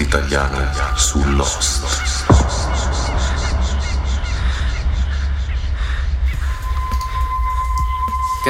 italiano 0.00 0.58
su 0.96 1.22
Lost. 1.36 1.99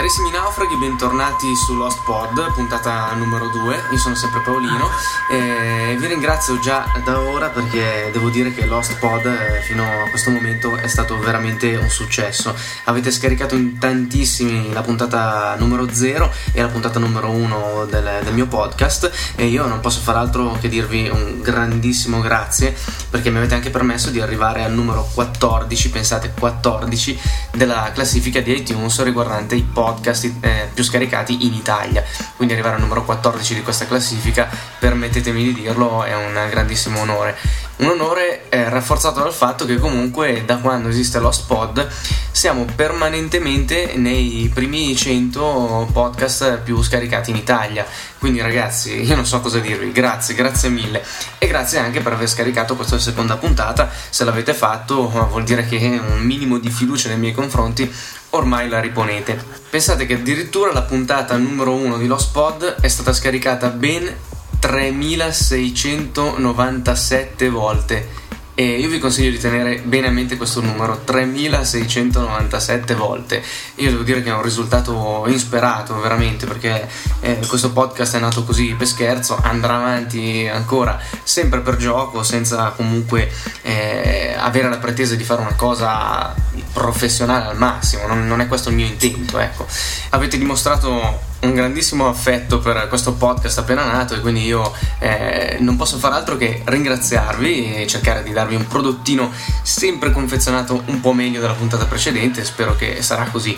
Carissimi 0.01 0.31
naufraghi, 0.31 0.79
bentornati 0.79 1.55
su 1.55 1.75
Lost 1.75 2.03
Pod, 2.07 2.55
puntata 2.55 3.13
numero 3.17 3.49
2. 3.49 3.83
Io 3.91 3.99
sono 3.99 4.15
sempre 4.15 4.41
Paolino 4.41 4.89
e 5.31 5.95
vi 5.99 6.07
ringrazio 6.07 6.59
già 6.59 6.87
da 7.05 7.21
ora 7.21 7.49
perché 7.49 8.09
devo 8.11 8.31
dire 8.31 8.55
che 8.55 8.65
Lost 8.65 8.97
Pod 8.97 9.27
eh, 9.27 9.61
fino 9.61 9.85
a 9.85 10.09
questo 10.09 10.31
momento 10.31 10.75
è 10.75 10.89
stato 10.89 11.19
veramente 11.19 11.77
un 11.77 11.91
successo. 11.91 12.55
Avete 12.85 13.11
scaricato 13.11 13.55
in 13.55 13.79
tantissimi 13.79 14.73
la 14.73 14.81
puntata 14.81 15.55
numero 15.59 15.93
0 15.93 16.33
e 16.53 16.63
la 16.63 16.69
puntata 16.69 16.99
numero 16.99 17.29
1 17.29 17.85
del, 17.91 18.21
del 18.25 18.33
mio 18.33 18.47
podcast 18.47 19.35
e 19.37 19.45
io 19.49 19.67
non 19.67 19.81
posso 19.81 20.01
far 20.01 20.17
altro 20.17 20.57
che 20.59 20.71
dirvi 20.71 21.11
un 21.11 21.43
grandissimo 21.43 22.21
grazie 22.21 22.75
perché 23.11 23.29
mi 23.29 23.37
avete 23.37 23.53
anche 23.53 23.69
permesso 23.69 24.09
di 24.09 24.23
arrivare 24.23 24.65
al 24.65 24.73
numero 24.73 25.07
14, 25.13 25.91
pensate 25.91 26.33
14, 26.39 27.21
della 27.51 27.91
classifica 27.93 28.41
di 28.41 28.57
iTunes 28.57 29.03
riguardante 29.03 29.57
i 29.57 29.63
podcast 29.63 29.89
podcast 29.93 30.33
eh, 30.41 30.69
più 30.73 30.85
scaricati 30.85 31.47
in 31.47 31.55
Italia. 31.55 32.05
Quindi 32.37 32.55
arrivare 32.55 32.77
al 32.77 32.81
numero 32.81 33.05
14 33.05 33.55
di 33.55 33.63
questa 33.63 33.87
classifica, 33.87 34.49
permettetemi 34.79 35.43
di 35.43 35.55
dirlo, 35.55 36.05
è 36.05 36.15
un 36.15 36.47
grandissimo 36.49 37.01
onore. 37.01 37.37
Un 37.81 37.89
onore 37.89 38.51
eh, 38.51 38.69
rafforzato 38.69 39.21
dal 39.21 39.33
fatto 39.33 39.65
che 39.65 39.79
comunque 39.79 40.43
da 40.45 40.59
quando 40.59 40.91
esiste 40.91 41.19
Lost 41.19 41.47
Pod 41.47 41.89
siamo 42.31 42.67
permanentemente 42.77 43.95
nei 43.97 44.51
primi 44.53 44.95
100 44.95 45.89
podcast 45.91 46.59
più 46.59 46.83
scaricati 46.83 47.31
in 47.31 47.37
Italia. 47.37 47.87
Quindi 48.19 48.43
ragazzi, 48.43 49.01
io 49.01 49.17
non 49.17 49.25
so 49.25 49.41
cosa 49.41 49.61
dirvi, 49.61 49.93
grazie, 49.93 50.35
grazie 50.35 50.69
mille. 50.69 51.03
E 51.39 51.47
grazie 51.47 51.79
anche 51.79 52.03
per 52.03 52.13
aver 52.13 52.29
scaricato 52.29 52.77
questa 52.77 52.99
seconda 52.99 53.39
puntata. 53.39 53.89
Se 54.11 54.25
l'avete 54.25 54.53
fatto 54.53 55.09
vuol 55.09 55.45
dire 55.45 55.65
che 55.65 55.79
un 56.07 56.21
minimo 56.21 56.59
di 56.59 56.69
fiducia 56.69 57.09
nei 57.09 57.17
miei 57.17 57.33
confronti 57.33 57.91
ormai 58.31 58.69
la 58.69 58.81
riponete. 58.81 59.43
Pensate 59.71 60.05
che 60.05 60.15
addirittura 60.15 60.71
la 60.71 60.83
puntata 60.83 61.35
numero 61.39 61.73
1 61.73 61.97
di 61.97 62.07
Lost 62.07 62.31
Pod 62.31 62.63
è 62.83 62.89
stata 62.89 63.15
scaricata 63.15 63.69
ben 63.69 64.29
3697 64.61 67.49
volte. 67.49 68.19
E 68.61 68.79
io 68.79 68.91
vi 68.91 68.99
consiglio 68.99 69.31
di 69.31 69.39
tenere 69.39 69.79
bene 69.79 70.09
a 70.09 70.11
mente 70.11 70.37
questo 70.37 70.61
numero 70.61 71.01
3697 71.03 72.95
volte. 72.95 73.43
Io 73.77 73.91
devo 73.91 74.03
dire 74.03 74.23
che 74.23 74.29
è 74.29 74.35
un 74.35 74.43
risultato 74.43 75.25
insperato 75.29 75.99
veramente 75.99 76.45
perché 76.45 76.87
eh, 77.21 77.39
questo 77.49 77.73
podcast 77.73 78.17
è 78.17 78.19
nato 78.19 78.45
così 78.45 78.75
per 78.75 78.87
scherzo 78.87 79.39
andrà 79.43 79.77
avanti 79.77 80.47
ancora 80.47 81.01
sempre 81.23 81.61
per 81.61 81.77
gioco 81.77 82.23
senza 82.23 82.75
comunque 82.77 83.33
eh, 83.63 84.35
avere 84.37 84.69
la 84.69 84.77
pretesa 84.77 85.15
di 85.15 85.25
fare 85.25 85.41
una 85.41 85.55
cosa 85.55 86.35
professionale 86.75 87.47
al 87.47 87.57
massimo. 87.57 88.07
Non, 88.07 88.27
non 88.27 88.43
è 88.43 88.47
questo 88.47 88.69
il 88.69 88.75
mio 88.75 88.87
intento 88.87 89.39
ecco. 89.39 89.67
Avete 90.11 90.37
dimostrato 90.37 91.29
un 91.41 91.55
grandissimo 91.55 92.09
affetto 92.09 92.59
per 92.59 92.87
questo 92.89 93.15
podcast 93.15 93.59
appena 93.59 93.85
nato 93.85 94.15
e 94.15 94.21
quindi 94.21 94.45
io 94.45 94.73
eh, 94.99 95.57
non 95.61 95.77
posso 95.77 95.99
far 95.99 96.13
altro 96.13 96.37
che 96.37 96.63
ringraziarvi 96.65 97.77
e 97.77 97.87
cercare 97.87 98.23
di 98.23 98.33
darvi 98.33 98.55
un 98.55 98.67
prodottino 98.67 99.31
sempre 99.63 100.13
confezionato 100.13 100.83
un 100.87 101.01
po' 101.01 101.13
meglio 101.13 101.41
della 101.41 101.55
puntata 101.55 101.87
precedente, 101.87 102.45
spero 102.45 102.77
che 102.77 103.03
sarà 103.03 103.25
così. 103.25 103.57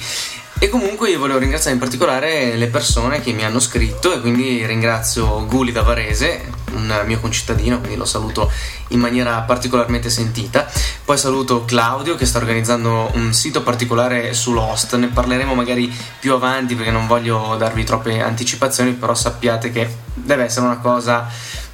E 0.62 0.68
comunque 0.68 1.10
io 1.10 1.18
volevo 1.18 1.40
ringraziare 1.40 1.72
in 1.72 1.80
particolare 1.80 2.54
le 2.54 2.68
persone 2.68 3.20
che 3.20 3.32
mi 3.32 3.44
hanno 3.44 3.58
scritto 3.58 4.12
e 4.12 4.20
quindi 4.20 4.64
ringrazio 4.64 5.44
Guli 5.44 5.72
da 5.72 5.82
Varese, 5.82 6.52
un 6.74 7.02
mio 7.04 7.18
concittadino, 7.18 7.78
quindi 7.80 7.96
lo 7.96 8.04
saluto 8.04 8.48
in 8.90 9.00
maniera 9.00 9.40
particolarmente 9.40 10.08
sentita. 10.08 10.70
Poi 11.04 11.18
saluto 11.18 11.64
Claudio 11.64 12.14
che 12.14 12.26
sta 12.26 12.38
organizzando 12.38 13.10
un 13.14 13.34
sito 13.34 13.64
particolare 13.64 14.34
su 14.34 14.52
Lost, 14.52 14.94
ne 14.94 15.08
parleremo 15.08 15.52
magari 15.52 15.92
più 16.20 16.32
avanti 16.32 16.76
perché 16.76 16.92
non 16.92 17.08
voglio 17.08 17.56
darvi 17.58 17.82
troppe 17.82 18.20
anticipazioni, 18.20 18.92
però 18.92 19.16
sappiate 19.16 19.72
che 19.72 19.92
deve 20.14 20.44
essere 20.44 20.66
una 20.66 20.78
cosa 20.78 21.28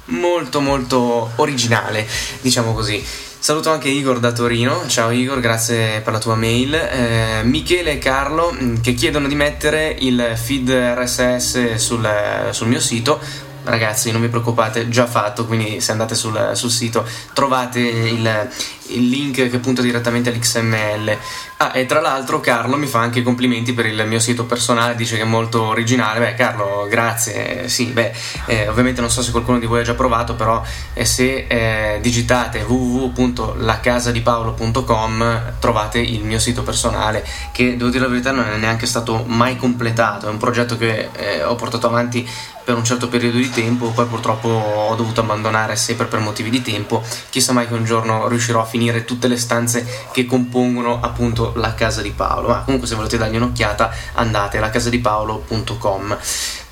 molto 0.05 0.61
molto 0.61 1.33
originale, 1.35 2.07
diciamo 2.41 2.73
così. 2.73 3.05
Saluto 3.41 3.71
anche 3.71 3.87
Igor 3.87 4.19
da 4.19 4.33
Torino, 4.33 4.85
ciao 4.87 5.11
Igor, 5.11 5.39
grazie 5.39 6.01
per 6.01 6.11
la 6.11 6.19
tua 6.19 6.35
mail. 6.35 6.73
Eh, 6.73 7.41
Michele 7.43 7.93
e 7.93 7.97
Carlo 7.97 8.51
mm, 8.51 8.81
che 8.81 8.93
chiedono 8.93 9.29
di 9.29 9.35
mettere 9.35 9.95
il 9.97 10.33
feed 10.35 10.69
RSS 10.69 11.75
sul, 11.75 12.05
sul 12.49 12.67
mio 12.67 12.81
sito, 12.81 13.17
ragazzi 13.63 14.11
non 14.11 14.19
vi 14.19 14.27
preoccupate 14.27 14.89
già 14.89 15.05
fatto 15.05 15.45
quindi 15.45 15.79
se 15.79 15.91
andate 15.93 16.15
sul, 16.15 16.51
sul 16.53 16.69
sito 16.69 17.05
trovate 17.33 17.79
il, 17.79 18.49
il, 18.89 19.09
link 19.09 19.49
che 19.49 19.59
punta 19.59 19.81
direttamente 19.81 20.29
all'XML 20.29 21.17
ah 21.57 21.71
e 21.73 21.85
tra 21.85 21.99
l'altro 21.99 22.39
Carlo 22.39 22.77
mi 22.77 22.87
fa 22.87 22.99
anche 22.99 23.19
i 23.19 23.23
complimenti 23.23 23.73
per 23.73 23.85
il 23.85 24.01
mio 24.07 24.19
sito 24.19 24.45
personale 24.45 24.95
dice 24.95 25.15
che 25.15 25.23
è 25.23 25.25
molto 25.25 25.63
originale. 25.63 26.19
Beh 26.19 26.35
Carlo 26.35 26.87
grazie. 26.89 27.67
Sì 27.67 27.87
beh 27.87 28.11
eh, 28.45 28.67
ovviamente 28.67 29.01
non 29.01 29.09
so 29.09 29.21
se 29.21 29.31
qualcuno 29.31 29.59
di 29.59 29.65
voi 29.65 29.81
ha 29.81 29.83
già 29.83 29.95
provato 29.95 30.35
però 30.35 30.63
eh, 30.93 31.03
se 31.05 31.45
eh, 31.47 31.99
digitate 32.01 32.61
www.lacasadipaulo.com 32.61 35.53
trovate 35.59 35.99
il 35.99 36.23
mio 36.23 36.39
sito 36.39 36.63
personale 36.63 37.25
che 37.51 37.75
devo 37.77 37.89
dire 37.89 38.03
la 38.03 38.09
verità 38.09 38.31
non 38.31 38.47
è 38.47 38.57
neanche 38.57 38.85
stato 38.85 39.23
mai 39.27 39.57
completato. 39.57 40.27
È 40.27 40.29
un 40.29 40.37
progetto 40.37 40.77
che 40.77 41.09
eh, 41.15 41.43
ho 41.43 41.55
portato 41.55 41.87
avanti 41.87 42.27
per 42.69 42.77
un 42.77 42.83
certo 42.83 43.07
periodo 43.07 43.37
di 43.37 43.49
tempo, 43.49 43.89
poi 43.89 44.05
purtroppo 44.05 44.47
ho 44.47 44.93
dovuto 44.93 45.21
abbandonare 45.21 45.75
sempre 45.75 46.05
per 46.05 46.19
motivi 46.19 46.51
di 46.51 46.61
tempo. 46.61 47.01
Chissà 47.31 47.51
mai 47.51 47.67
che 47.67 47.73
un 47.73 47.83
giorno 47.83 48.27
riuscirò 48.27 48.61
a 48.61 48.65
finire 48.65 48.78
tutte 49.05 49.27
le 49.27 49.37
stanze 49.37 49.85
che 50.11 50.25
compongono 50.25 50.99
appunto 51.01 51.53
la 51.55 51.73
casa 51.73 52.01
di 52.01 52.11
Paolo. 52.11 52.49
Ma 52.49 52.61
comunque 52.63 52.87
se 52.87 52.95
volete 52.95 53.17
dargli 53.17 53.35
un'occhiata 53.35 53.91
andate 54.13 54.57
a 54.57 54.61
lacasadipaulo.com. 54.61 56.17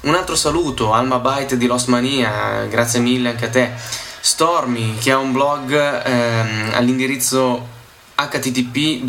Un 0.01 0.15
altro 0.15 0.35
saluto, 0.35 0.93
Alma 0.93 1.19
Byte 1.19 1.57
di 1.57 1.65
Lost 1.65 1.87
Mania, 1.87 2.65
grazie 2.69 2.99
mille 2.99 3.29
anche 3.29 3.45
a 3.45 3.49
te. 3.49 3.71
Stormy 4.19 4.97
che 4.97 5.11
ha 5.11 5.17
un 5.17 5.31
blog 5.31 5.73
ehm, 5.73 6.71
all'indirizzo 6.73 7.75
http 8.15 9.03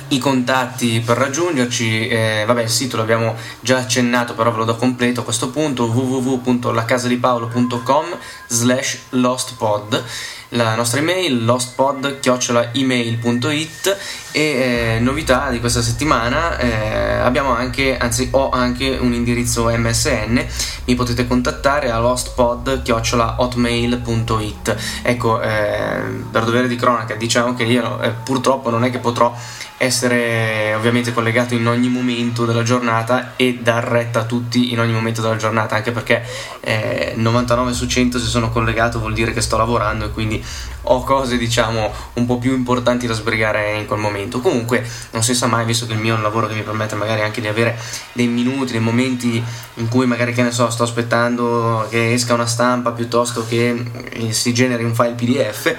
i 0.09 0.17
contatti 0.17 0.99
per 0.99 1.15
raggiungerci, 1.15 2.09
eh, 2.09 2.43
vabbè 2.45 2.63
il 2.63 2.69
sito 2.69 2.97
l'abbiamo 2.97 3.35
già 3.61 3.77
accennato 3.77 4.33
però 4.33 4.51
ve 4.51 4.57
lo 4.57 4.65
do 4.65 4.75
completo 4.75 5.21
a 5.21 5.23
questo 5.23 5.49
punto 5.49 5.85
www.lacasadipaulo.com 5.85 8.05
slash 8.47 8.97
lostpod 9.11 10.03
la 10.49 10.75
nostra 10.75 10.99
email 10.99 11.43
lostpod.email.it 11.43 13.97
e 14.31 14.41
eh, 14.41 14.99
novità 14.99 15.49
di 15.49 15.59
questa 15.59 15.81
settimana 15.81 16.57
eh, 16.57 17.15
abbiamo 17.15 17.53
anche, 17.53 17.97
anzi 17.97 18.29
ho 18.31 18.49
anche 18.49 18.97
un 18.99 19.11
indirizzo 19.13 19.69
MSN 19.69 20.45
mi 20.85 20.95
potete 20.95 21.27
contattare 21.27 21.91
a 21.91 21.99
lostpod.hotmail.it 21.99 24.75
ecco 25.01 25.41
eh, 25.41 26.01
per 26.31 26.45
dovere 26.45 26.69
di 26.69 26.75
cronaca 26.75 27.15
diciamo 27.15 27.53
che 27.53 27.63
io 27.63 27.99
eh, 28.01 28.11
purtroppo 28.11 28.69
non 28.69 28.85
è 28.85 28.89
che 28.89 28.99
potrò 28.99 29.35
essere 29.77 30.73
ovviamente 30.73 31.13
collegato 31.13 31.53
in 31.53 31.67
ogni 31.67 31.87
momento 31.87 32.45
della 32.45 32.63
giornata 32.63 33.33
e 33.35 33.59
dar 33.61 33.83
retta 33.83 34.21
a 34.21 34.23
tutti 34.25 34.71
in 34.71 34.79
ogni 34.79 34.91
momento 34.91 35.21
della 35.21 35.35
giornata, 35.35 35.75
anche 35.75 35.91
perché 35.91 36.23
eh, 36.61 37.13
99 37.15 37.73
su 37.73 37.85
100 37.85 38.17
se 38.17 38.25
sono 38.25 38.49
collegato 38.49 38.99
vuol 38.99 39.13
dire 39.13 39.33
che 39.33 39.41
sto 39.41 39.55
lavorando 39.55 40.05
e 40.05 40.11
quindi 40.11 40.43
ho 40.89 41.03
cose 41.03 41.37
diciamo 41.37 41.91
un 42.13 42.25
po' 42.25 42.37
più 42.37 42.53
importanti 42.53 43.05
da 43.05 43.13
sbrigare 43.13 43.77
in 43.77 43.85
quel 43.85 43.99
momento. 43.99 44.39
Comunque 44.39 44.83
non 45.11 45.21
si 45.21 45.35
sa 45.35 45.45
mai, 45.45 45.65
visto 45.65 45.85
che 45.85 45.93
il 45.93 45.99
mio 45.99 46.15
è 46.15 46.17
un 46.17 46.23
lavoro 46.23 46.47
che 46.47 46.55
mi 46.55 46.63
permette 46.63 46.95
magari 46.95 47.21
anche 47.21 47.41
di 47.41 47.47
avere 47.47 47.77
dei 48.13 48.27
minuti, 48.27 48.71
dei 48.71 48.81
momenti 48.81 49.43
in 49.75 49.87
cui 49.89 50.07
magari 50.07 50.33
che 50.33 50.41
ne 50.41 50.51
so, 50.51 50.69
sto 50.71 50.83
aspettando 50.83 51.85
che 51.89 52.13
esca 52.13 52.33
una 52.33 52.47
stampa 52.47 52.91
piuttosto 52.91 53.45
che 53.47 53.83
eh, 54.09 54.31
si 54.33 54.53
generi 54.53 54.83
un 54.83 54.95
file 54.95 55.13
PDF 55.13 55.75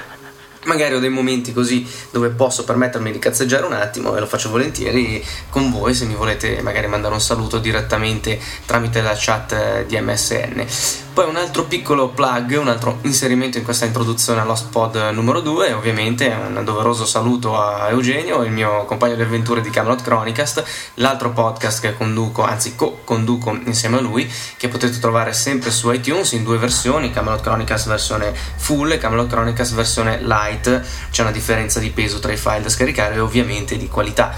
magari 0.69 0.94
ho 0.94 1.00
dei 1.00 1.09
momenti 1.09 1.53
così 1.53 1.85
dove 2.11 2.29
posso 2.29 2.62
permettermi 2.62 3.11
di 3.11 3.19
cazzeggiare 3.19 3.65
un 3.65 3.73
attimo 3.73 4.15
e 4.15 4.20
lo 4.20 4.26
faccio 4.26 4.50
volentieri 4.50 5.25
con 5.49 5.73
voi 5.73 5.94
se 5.94 6.05
mi 6.05 6.15
volete 6.15 6.61
magari 6.62 6.87
mandare 6.87 7.15
un 7.15 7.20
saluto 7.20 7.59
direttamente 7.59 8.38
tramite 8.67 9.00
la 9.00 9.17
chat 9.17 9.87
di 9.87 9.99
MSN. 10.00 11.07
Poi 11.19 11.29
un 11.29 11.35
altro 11.35 11.65
piccolo 11.65 12.11
plug, 12.11 12.56
un 12.61 12.69
altro 12.69 13.00
inserimento 13.03 13.59
in 13.59 13.65
questa 13.65 13.85
introduzione 13.85 14.41
all'Host 14.41 14.69
Pod 14.69 14.94
numero 15.11 15.41
2, 15.41 15.73
ovviamente 15.73 16.29
un 16.29 16.62
doveroso 16.65 17.05
saluto 17.06 17.61
a 17.61 17.88
Eugenio, 17.88 18.44
il 18.44 18.53
mio 18.53 18.85
compagno 18.85 19.17
di 19.17 19.23
avventure 19.23 19.61
di 19.61 19.69
Camelot 19.69 20.00
Chronicast, 20.00 20.62
l'altro 20.94 21.32
podcast 21.32 21.81
che 21.81 21.97
conduco, 21.97 22.44
anzi 22.44 22.76
co-conduco 22.76 23.50
insieme 23.65 23.97
a 23.97 24.00
lui, 24.00 24.32
che 24.56 24.69
potete 24.69 24.97
trovare 25.00 25.32
sempre 25.32 25.73
su 25.73 25.91
iTunes 25.91 26.31
in 26.31 26.44
due 26.44 26.56
versioni, 26.56 27.11
Camelot 27.11 27.41
Chronicast 27.41 27.88
versione 27.88 28.32
full 28.55 28.93
e 28.93 28.99
Camelot 28.99 29.29
Chronicast 29.29 29.75
versione 29.75 30.23
light, 30.23 30.87
c'è 31.11 31.23
una 31.23 31.32
differenza 31.32 31.81
di 31.81 31.91
peso 31.91 32.20
tra 32.20 32.31
i 32.31 32.37
file 32.37 32.62
da 32.62 32.69
scaricare 32.69 33.17
e 33.17 33.19
ovviamente 33.19 33.76
di 33.76 33.88
qualità. 33.88 34.37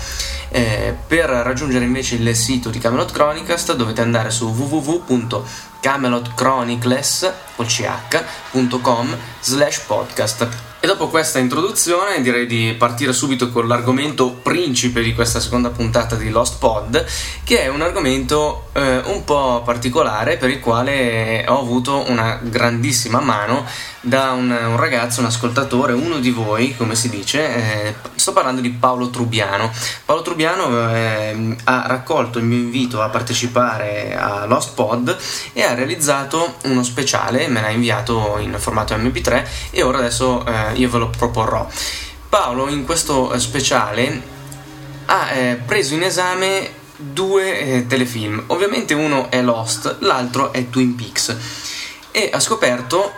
Eh, 0.53 0.97
per 1.07 1.29
raggiungere 1.29 1.85
invece 1.85 2.17
il 2.17 2.35
sito 2.35 2.71
di 2.71 2.81
Camelot 2.81 3.13
Chronicast 3.13 3.77
dovete 3.77 4.01
andare 4.01 4.31
su 4.31 4.53
www.camelotchronicless.com 7.61 9.17
slash 9.41 9.81
podcast 9.87 10.69
e 10.83 10.87
dopo 10.87 11.09
questa 11.09 11.39
introduzione 11.39 12.23
direi 12.23 12.47
di 12.47 12.75
partire 12.79 13.13
subito 13.13 13.51
con 13.51 13.69
l'argomento 13.69 14.31
principe 14.31 15.03
di 15.03 15.13
questa 15.13 15.39
seconda 15.39 15.69
puntata 15.69 16.17
di 16.17 16.31
Lost 16.31 16.57
Pod, 16.59 17.05
che 17.45 17.65
è 17.65 17.69
un 17.69 17.83
argomento 17.83 18.71
eh, 18.73 19.03
un 19.05 19.23
po' 19.25 19.61
particolare 19.63 20.39
per 20.39 20.49
il 20.49 20.59
quale 20.59 21.45
ho 21.47 21.59
avuto 21.59 22.09
una 22.09 22.41
grandissima 22.43 23.21
mano 23.21 23.67
da 24.01 24.31
un, 24.31 24.51
un, 24.51 24.77
ragazzo, 24.79 25.21
un 25.21 25.27
ascoltatore, 25.27 25.93
uno 25.93 26.19
di 26.19 26.31
voi, 26.31 26.75
come 26.75 26.95
si 26.95 27.11
dice, 27.11 27.89
eh, 27.89 27.95
sto 28.15 28.33
parlando 28.33 28.63
di 28.63 28.71
Paolo 28.71 29.11
Trubiano. 29.11 29.71
Paolo 30.07 30.23
Trubiano 30.23 30.91
eh, 30.95 31.57
ha 31.65 31.85
raccolto 31.87 32.39
il 32.39 32.47
mio 32.47 32.57
invito 32.57 33.03
a 33.03 33.11
partecipare 33.11 34.17
a 34.17 34.47
Lost 34.47 34.73
Pod 34.73 35.15
e 35.53 35.63
ha 35.63 35.75
realizzato 35.75 36.55
uno 36.63 36.83
speciale, 36.83 37.49
me 37.51 37.61
l'ha 37.61 37.71
inviato 37.71 38.39
in 38.39 38.57
formato 38.59 38.95
MP3 38.95 39.47
e 39.71 39.83
ora 39.83 39.99
adesso 39.99 40.45
eh, 40.47 40.75
io 40.75 40.89
ve 40.89 40.99
lo 40.99 41.11
proporrò. 41.11 41.69
Paolo 42.29 42.69
in 42.69 42.85
questo 42.85 43.37
speciale 43.39 44.23
ha 45.07 45.31
eh, 45.33 45.57
preso 45.57 45.95
in 45.95 46.05
esame 46.05 46.79
due 46.97 47.61
eh, 47.61 47.87
telefilm, 47.87 48.45
ovviamente 48.49 48.95
uno 48.95 49.31
è 49.31 49.43
Lost, 49.43 49.97
l'altro 50.01 50.53
è 50.53 50.69
Twin 50.69 50.95
Peaks 50.95 51.37
e 52.11 52.31
ha 52.33 52.41
scoperto 52.41 53.13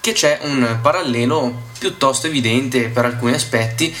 che 0.00 0.12
c'è 0.12 0.40
un 0.42 0.78
parallelo 0.80 1.70
piuttosto 1.78 2.26
evidente 2.26 2.88
per 2.88 3.04
alcuni 3.04 3.34
aspetti 3.34 3.94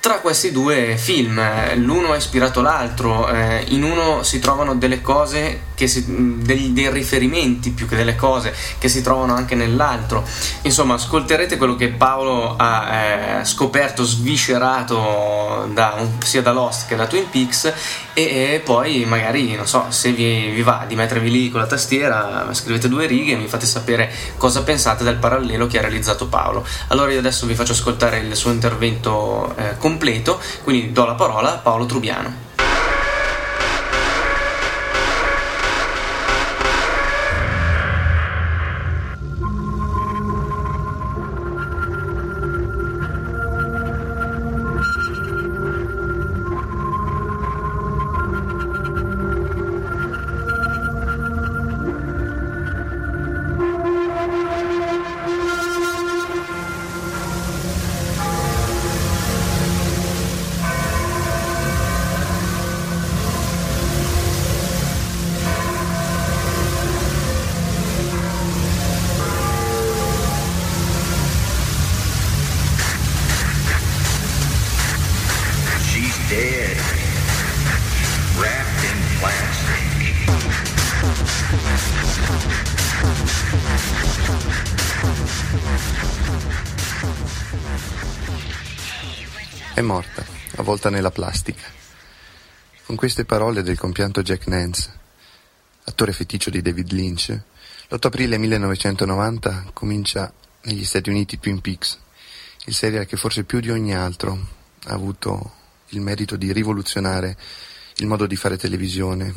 tra 0.00 0.20
questi 0.20 0.52
due 0.52 0.96
film. 0.96 1.40
L'uno 1.76 2.12
ha 2.12 2.16
ispirato 2.16 2.60
l'altro, 2.60 3.28
eh, 3.28 3.64
in 3.68 3.82
uno 3.82 4.22
si 4.22 4.38
trovano 4.38 4.74
delle 4.74 5.00
cose 5.00 5.65
si, 5.84 6.04
dei, 6.42 6.72
dei, 6.72 6.90
riferimenti 6.90 7.70
più 7.70 7.86
che 7.86 7.96
delle 7.96 8.16
cose 8.16 8.54
che 8.78 8.88
si 8.88 9.02
trovano 9.02 9.34
anche 9.34 9.54
nell'altro. 9.54 10.24
Insomma, 10.62 10.94
ascolterete 10.94 11.58
quello 11.58 11.76
che 11.76 11.88
Paolo 11.88 12.56
ha 12.56 12.94
eh, 12.94 13.44
scoperto, 13.44 14.02
sviscerato 14.02 15.68
da 15.72 15.94
sia 16.18 16.40
da 16.40 16.52
Lost 16.52 16.86
che 16.86 16.96
da 16.96 17.06
Twin 17.06 17.28
Peaks 17.30 17.72
e, 18.14 18.22
e 18.22 18.62
poi 18.64 19.04
magari, 19.04 19.54
non 19.54 19.66
so, 19.66 19.86
se 19.90 20.12
vi, 20.12 20.48
vi, 20.48 20.62
va 20.62 20.84
di 20.88 20.94
mettervi 20.94 21.30
lì 21.30 21.50
con 21.50 21.60
la 21.60 21.66
tastiera, 21.66 22.48
scrivete 22.52 22.88
due 22.88 23.06
righe 23.06 23.32
e 23.32 23.36
mi 23.36 23.46
fate 23.46 23.66
sapere 23.66 24.10
cosa 24.38 24.62
pensate 24.62 25.04
del 25.04 25.16
parallelo 25.16 25.66
che 25.66 25.78
ha 25.78 25.82
realizzato 25.82 26.26
Paolo. 26.26 26.64
Allora 26.88 27.12
io 27.12 27.18
adesso 27.18 27.46
vi 27.46 27.54
faccio 27.54 27.72
ascoltare 27.72 28.18
il 28.18 28.34
suo 28.34 28.50
intervento 28.50 29.54
eh, 29.56 29.76
completo, 29.76 30.40
quindi 30.62 30.92
do 30.92 31.04
la 31.04 31.14
parola 31.14 31.54
a 31.54 31.58
Paolo 31.58 31.84
Trubiano. 31.84 32.45
Avvolta 90.66 90.90
nella 90.90 91.12
plastica. 91.12 91.62
Con 92.86 92.96
queste 92.96 93.24
parole 93.24 93.62
del 93.62 93.78
compianto 93.78 94.22
Jack 94.22 94.48
Nance, 94.48 94.90
attore 95.84 96.12
feticcio 96.12 96.50
di 96.50 96.60
David 96.60 96.90
Lynch, 96.90 97.40
l'8 97.88 98.06
aprile 98.06 98.36
1990 98.36 99.70
comincia 99.72 100.32
negli 100.62 100.84
Stati 100.84 101.08
Uniti 101.08 101.38
Twin 101.38 101.60
Peaks, 101.60 102.00
il 102.64 102.74
serial 102.74 103.06
che 103.06 103.16
forse 103.16 103.44
più 103.44 103.60
di 103.60 103.70
ogni 103.70 103.94
altro 103.94 104.32
ha 104.86 104.92
avuto 104.92 105.52
il 105.90 106.00
merito 106.00 106.34
di 106.34 106.52
rivoluzionare 106.52 107.36
il 107.98 108.08
modo 108.08 108.26
di 108.26 108.34
fare 108.34 108.58
televisione, 108.58 109.32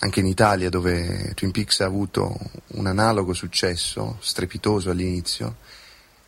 anche 0.00 0.18
in 0.18 0.26
Italia 0.26 0.68
dove 0.68 1.32
Twin 1.36 1.52
Peaks 1.52 1.78
ha 1.78 1.86
avuto 1.86 2.36
un 2.72 2.86
analogo 2.88 3.34
successo, 3.34 4.16
strepitoso 4.20 4.90
all'inizio, 4.90 5.58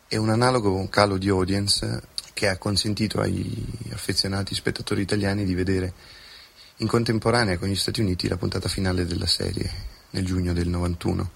e 0.07 0.15
un 0.15 0.29
analogo 0.29 0.87
calo 0.87 1.17
di 1.17 1.27
audience 1.27 2.15
che 2.37 2.49
ha 2.49 2.57
consentito 2.59 3.19
ai 3.19 3.65
affezionati 3.93 4.53
spettatori 4.53 5.01
italiani 5.01 5.43
di 5.43 5.55
vedere 5.55 5.91
in 6.77 6.87
contemporanea 6.87 7.57
con 7.57 7.67
gli 7.67 7.75
Stati 7.75 7.99
Uniti 7.99 8.27
la 8.27 8.37
puntata 8.37 8.69
finale 8.69 9.07
della 9.07 9.25
serie 9.25 9.73
nel 10.11 10.23
giugno 10.23 10.53
del 10.53 10.67
91. 10.67 11.31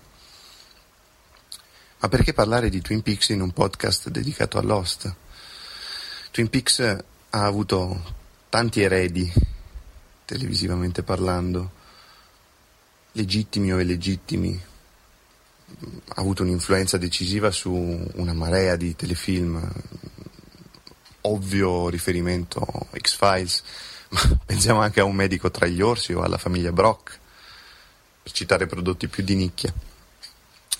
Ma 1.98 2.08
perché 2.08 2.34
parlare 2.34 2.70
di 2.70 2.82
Twin 2.82 3.02
Peaks 3.02 3.30
in 3.30 3.42
un 3.42 3.52
podcast 3.52 4.10
dedicato 4.10 4.60
a 4.60 4.62
Lost? 4.62 5.12
Twin 6.30 6.50
Peaks 6.50 6.80
ha 6.82 7.46
avuto 7.46 8.18
tanti 8.50 8.84
eredi, 8.84 9.34
televisivamente 10.26 11.02
parlando, 11.02 11.72
legittimi 13.14 13.74
o 13.74 13.80
illegittimi, 13.80 14.62
ha 16.10 16.22
avuto 16.22 16.44
un'influenza 16.44 17.00
decisiva 17.00 17.50
su 17.50 17.72
una 17.72 18.34
marea 18.34 18.76
di 18.76 18.96
telefilm 18.96 19.68
ovvio 21.22 21.90
riferimento 21.90 22.66
X-Files, 22.98 23.64
ma 24.10 24.40
pensiamo 24.46 24.82
anche 24.82 25.00
a 25.00 25.06
un 25.06 25.16
medico 25.16 25.52
tra 25.52 25.66
gli 25.66 25.82
orsi 25.82 26.14
o 26.14 26.22
alla 26.22 26.38
famiglia 26.38 26.72
Brock, 26.72 27.20
per 28.24 28.32
citare 28.32 28.68
prodotti 28.68 29.08
più 29.08 29.24
di 29.24 29.36
nicchia. 29.36 29.74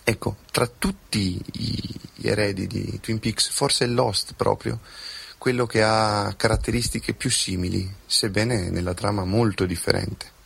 Ecco, 0.04 0.38
tra 0.52 0.68
tutti 0.68 1.40
gli 1.52 2.28
eredi 2.28 2.68
di 2.68 3.00
Twin 3.00 3.20
Peaks, 3.20 3.50
forse 3.50 3.86
è 3.86 3.88
Lost 3.88 4.34
proprio, 4.36 4.80
quello 5.38 5.66
che 5.66 5.84
ha 5.84 6.34
caratteristiche 6.36 7.14
più 7.14 7.30
simili, 7.30 7.92
sebbene 8.06 8.70
nella 8.70 8.94
trama 8.94 9.24
molto 9.24 9.66
differente. 9.66 10.40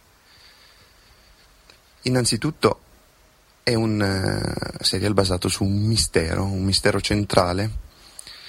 Innanzitutto 2.04 2.82
è 3.64 3.74
un 3.74 4.00
uh, 4.00 4.84
serial 4.84 5.14
basato 5.14 5.48
su 5.48 5.64
un 5.64 5.86
mistero, 5.86 6.44
un 6.44 6.64
mistero 6.64 7.02
centrale 7.02 7.84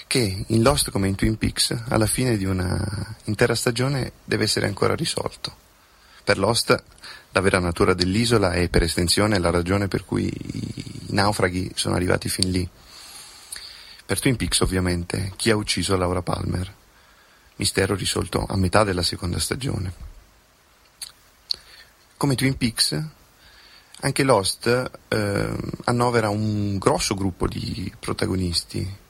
che 0.07 0.45
in 0.47 0.63
Lost 0.63 0.91
come 0.91 1.09
in 1.09 1.15
Twin 1.15 1.37
Peaks 1.37 1.77
alla 1.89 2.07
fine 2.07 2.37
di 2.37 2.45
una 2.45 3.17
intera 3.25 3.55
stagione 3.55 4.13
deve 4.25 4.45
essere 4.45 4.67
ancora 4.67 4.95
risolto. 4.95 5.65
Per 6.23 6.39
Lost 6.39 6.83
la 7.33 7.41
vera 7.41 7.59
natura 7.59 7.93
dell'isola 7.93 8.53
è 8.53 8.69
per 8.69 8.83
estensione 8.83 9.39
la 9.39 9.51
ragione 9.51 9.89
per 9.89 10.05
cui 10.05 10.27
i 10.27 11.13
naufraghi 11.13 11.73
sono 11.75 11.95
arrivati 11.95 12.29
fin 12.29 12.51
lì. 12.51 12.69
Per 14.07 14.21
Twin 14.21 14.37
Peaks 14.37 14.61
ovviamente 14.61 15.33
chi 15.37 15.51
ha 15.51 15.57
ucciso 15.57 15.97
Laura 15.97 16.23
Palmer, 16.23 16.75
mistero 17.57 17.95
risolto 17.95 18.47
a 18.49 18.57
metà 18.57 18.85
della 18.85 19.03
seconda 19.03 19.39
stagione. 19.39 19.93
Come 22.17 22.35
Twin 22.35 22.57
Peaks 22.57 23.03
anche 24.01 24.23
Lost 24.23 24.91
eh, 25.09 25.57
annovera 25.85 26.29
un 26.29 26.79
grosso 26.79 27.15
gruppo 27.15 27.47
di 27.47 27.93
protagonisti 27.99 29.05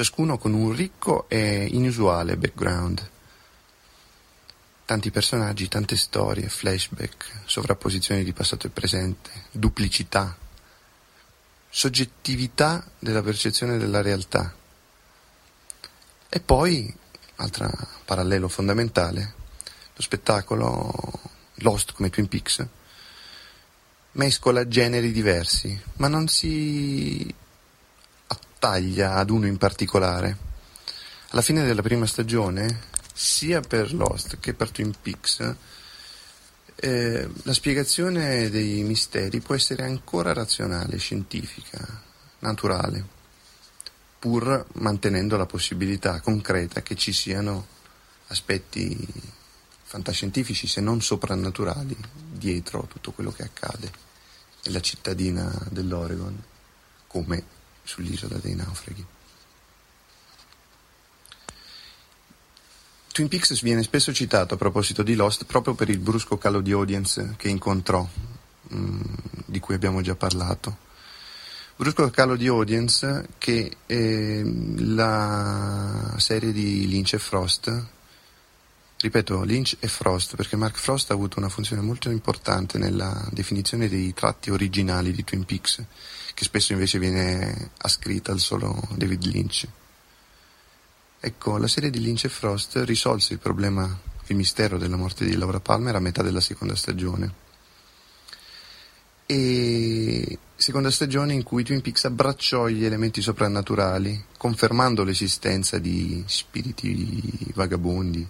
ciascuno 0.00 0.38
con 0.38 0.54
un 0.54 0.72
ricco 0.72 1.28
e 1.28 1.66
inusuale 1.72 2.38
background. 2.38 3.06
Tanti 4.86 5.10
personaggi, 5.10 5.68
tante 5.68 5.94
storie, 5.94 6.48
flashback, 6.48 7.42
sovrapposizioni 7.44 8.24
di 8.24 8.32
passato 8.32 8.66
e 8.66 8.70
presente, 8.70 9.30
duplicità, 9.50 10.34
soggettività 11.68 12.82
della 12.98 13.20
percezione 13.20 13.76
della 13.76 14.00
realtà. 14.00 14.54
E 16.30 16.40
poi, 16.40 16.90
altro 17.36 17.70
parallelo 18.06 18.48
fondamentale, 18.48 19.34
lo 19.94 20.00
spettacolo 20.00 21.20
Lost 21.56 21.92
come 21.92 22.08
Twin 22.08 22.26
Peaks 22.26 22.66
mescola 24.12 24.66
generi 24.66 25.12
diversi, 25.12 25.78
ma 25.96 26.08
non 26.08 26.26
si 26.26 27.32
attaglia 28.60 29.14
ad 29.14 29.30
uno 29.30 29.46
in 29.46 29.56
particolare. 29.56 30.36
Alla 31.30 31.40
fine 31.40 31.64
della 31.64 31.80
prima 31.80 32.04
stagione, 32.04 32.88
sia 33.14 33.62
per 33.62 33.94
Lost 33.94 34.38
che 34.38 34.52
per 34.52 34.70
Twin 34.70 34.92
Peaks, 35.00 35.54
eh, 36.74 37.28
la 37.42 37.52
spiegazione 37.54 38.50
dei 38.50 38.82
misteri 38.82 39.40
può 39.40 39.54
essere 39.54 39.84
ancora 39.84 40.34
razionale, 40.34 40.98
scientifica, 40.98 42.02
naturale, 42.40 43.02
pur 44.18 44.66
mantenendo 44.74 45.38
la 45.38 45.46
possibilità 45.46 46.20
concreta 46.20 46.82
che 46.82 46.96
ci 46.96 47.12
siano 47.12 47.66
aspetti 48.26 49.08
fantascientifici, 49.84 50.66
se 50.66 50.82
non 50.82 51.00
soprannaturali, 51.00 51.96
dietro 52.30 52.86
tutto 52.86 53.12
quello 53.12 53.32
che 53.32 53.42
accade 53.42 53.90
nella 54.64 54.80
cittadina 54.80 55.50
dell'Oregon, 55.70 56.40
come 57.06 57.58
sull'isola 57.90 58.38
dei 58.38 58.54
naufraghi. 58.54 59.04
Twin 63.10 63.26
Peaks 63.26 63.60
viene 63.62 63.82
spesso 63.82 64.12
citato 64.14 64.54
a 64.54 64.56
proposito 64.56 65.02
di 65.02 65.16
Lost 65.16 65.44
proprio 65.44 65.74
per 65.74 65.88
il 65.88 65.98
brusco 65.98 66.38
calo 66.38 66.60
di 66.60 66.70
audience 66.70 67.34
che 67.36 67.48
incontrò, 67.48 68.06
mh, 68.68 68.76
mm, 68.76 69.00
di 69.46 69.58
cui 69.58 69.74
abbiamo 69.74 70.00
già 70.02 70.14
parlato. 70.14 70.88
Brusco 71.74 72.08
calo 72.10 72.36
di 72.36 72.46
audience 72.46 73.26
che 73.38 73.76
eh, 73.86 74.42
la 74.76 76.14
serie 76.18 76.52
di 76.52 76.86
Lynch 76.86 77.14
e 77.14 77.18
Frost, 77.18 77.86
ripeto 79.00 79.42
Lynch 79.44 79.76
e 79.80 79.88
Frost 79.88 80.36
perché 80.36 80.56
Mark 80.56 80.76
Frost 80.76 81.10
ha 81.10 81.14
avuto 81.14 81.38
una 81.38 81.48
funzione 81.48 81.80
molto 81.80 82.10
importante 82.10 82.76
nella 82.76 83.26
definizione 83.32 83.88
dei 83.88 84.12
tratti 84.12 84.50
originali 84.50 85.12
di 85.12 85.24
Twin 85.24 85.44
Peaks, 85.44 85.82
che 86.34 86.44
spesso 86.44 86.72
invece 86.72 86.98
viene 86.98 87.70
ascritta 87.78 88.32
al 88.32 88.40
solo 88.40 88.88
David 88.94 89.24
Lynch. 89.24 89.66
Ecco, 91.18 91.56
la 91.56 91.68
serie 91.68 91.90
di 91.90 92.00
Lynch 92.00 92.24
e 92.24 92.28
Frost 92.28 92.82
risolse 92.84 93.32
il 93.32 93.38
problema, 93.38 93.98
il 94.26 94.36
mistero 94.36 94.76
della 94.76 94.96
morte 94.96 95.24
di 95.24 95.34
Laura 95.36 95.60
Palmer 95.60 95.94
a 95.94 96.00
metà 96.00 96.22
della 96.22 96.40
seconda 96.40 96.76
stagione. 96.76 97.48
E 99.24 100.38
seconda 100.56 100.90
stagione 100.90 101.32
in 101.32 101.42
cui 101.42 101.64
Twin 101.64 101.80
Peaks 101.80 102.04
abbracciò 102.04 102.68
gli 102.68 102.84
elementi 102.84 103.22
soprannaturali, 103.22 104.26
confermando 104.36 105.04
l'esistenza 105.04 105.78
di 105.78 106.22
spiriti 106.26 107.50
vagabondi, 107.54 108.28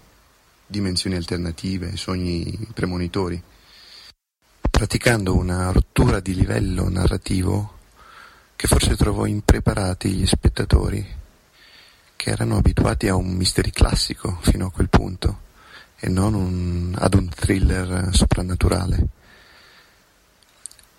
dimensioni 0.70 1.16
alternative, 1.16 1.96
sogni 1.96 2.68
premonitori, 2.72 3.42
praticando 4.70 5.34
una 5.34 5.72
rottura 5.72 6.20
di 6.20 6.34
livello 6.34 6.88
narrativo 6.88 7.78
che 8.54 8.68
forse 8.68 8.94
trovò 8.94 9.26
impreparati 9.26 10.12
gli 10.12 10.26
spettatori 10.26 11.18
che 12.14 12.30
erano 12.30 12.56
abituati 12.56 13.08
a 13.08 13.16
un 13.16 13.30
mystery 13.30 13.70
classico 13.70 14.38
fino 14.42 14.66
a 14.66 14.70
quel 14.70 14.88
punto 14.88 15.48
e 15.98 16.08
non 16.08 16.34
un, 16.34 16.94
ad 16.96 17.14
un 17.14 17.28
thriller 17.28 18.10
soprannaturale. 18.12 19.06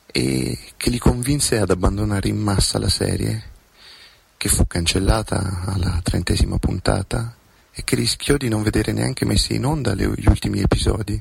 E 0.08 0.60
che 0.76 0.90
li 0.90 0.98
convinse 0.98 1.60
ad 1.60 1.70
abbandonare 1.70 2.28
in 2.28 2.38
massa 2.38 2.78
la 2.78 2.90
serie 2.90 3.50
che 4.36 4.50
fu 4.50 4.68
cancellata 4.68 5.64
alla 5.66 6.00
trentesima 6.04 6.58
puntata 6.58 7.36
e 7.74 7.84
che 7.84 7.96
rischiò 7.96 8.38
di 8.38 8.50
non 8.50 8.64
vedere 8.64 8.92
neanche 8.92 9.26
messi 9.26 9.56
in 9.56 9.66
onda 9.66 9.94
le, 9.94 10.12
gli 10.16 10.28
ultimi 10.28 10.60
episodi 10.60 11.20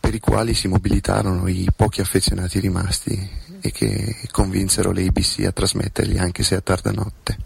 per 0.00 0.14
i 0.14 0.20
quali 0.20 0.54
si 0.54 0.68
mobilitarono 0.68 1.48
i 1.48 1.68
pochi 1.74 2.00
affezionati 2.00 2.60
rimasti 2.60 3.28
e 3.60 3.70
che 3.70 4.16
convinsero 4.30 4.90
le 4.90 5.06
ABC 5.06 5.44
a 5.44 5.52
trasmetterli 5.52 6.18
anche 6.18 6.42
se 6.42 6.54
a 6.54 6.60
tarda 6.60 6.92
notte. 6.92 7.36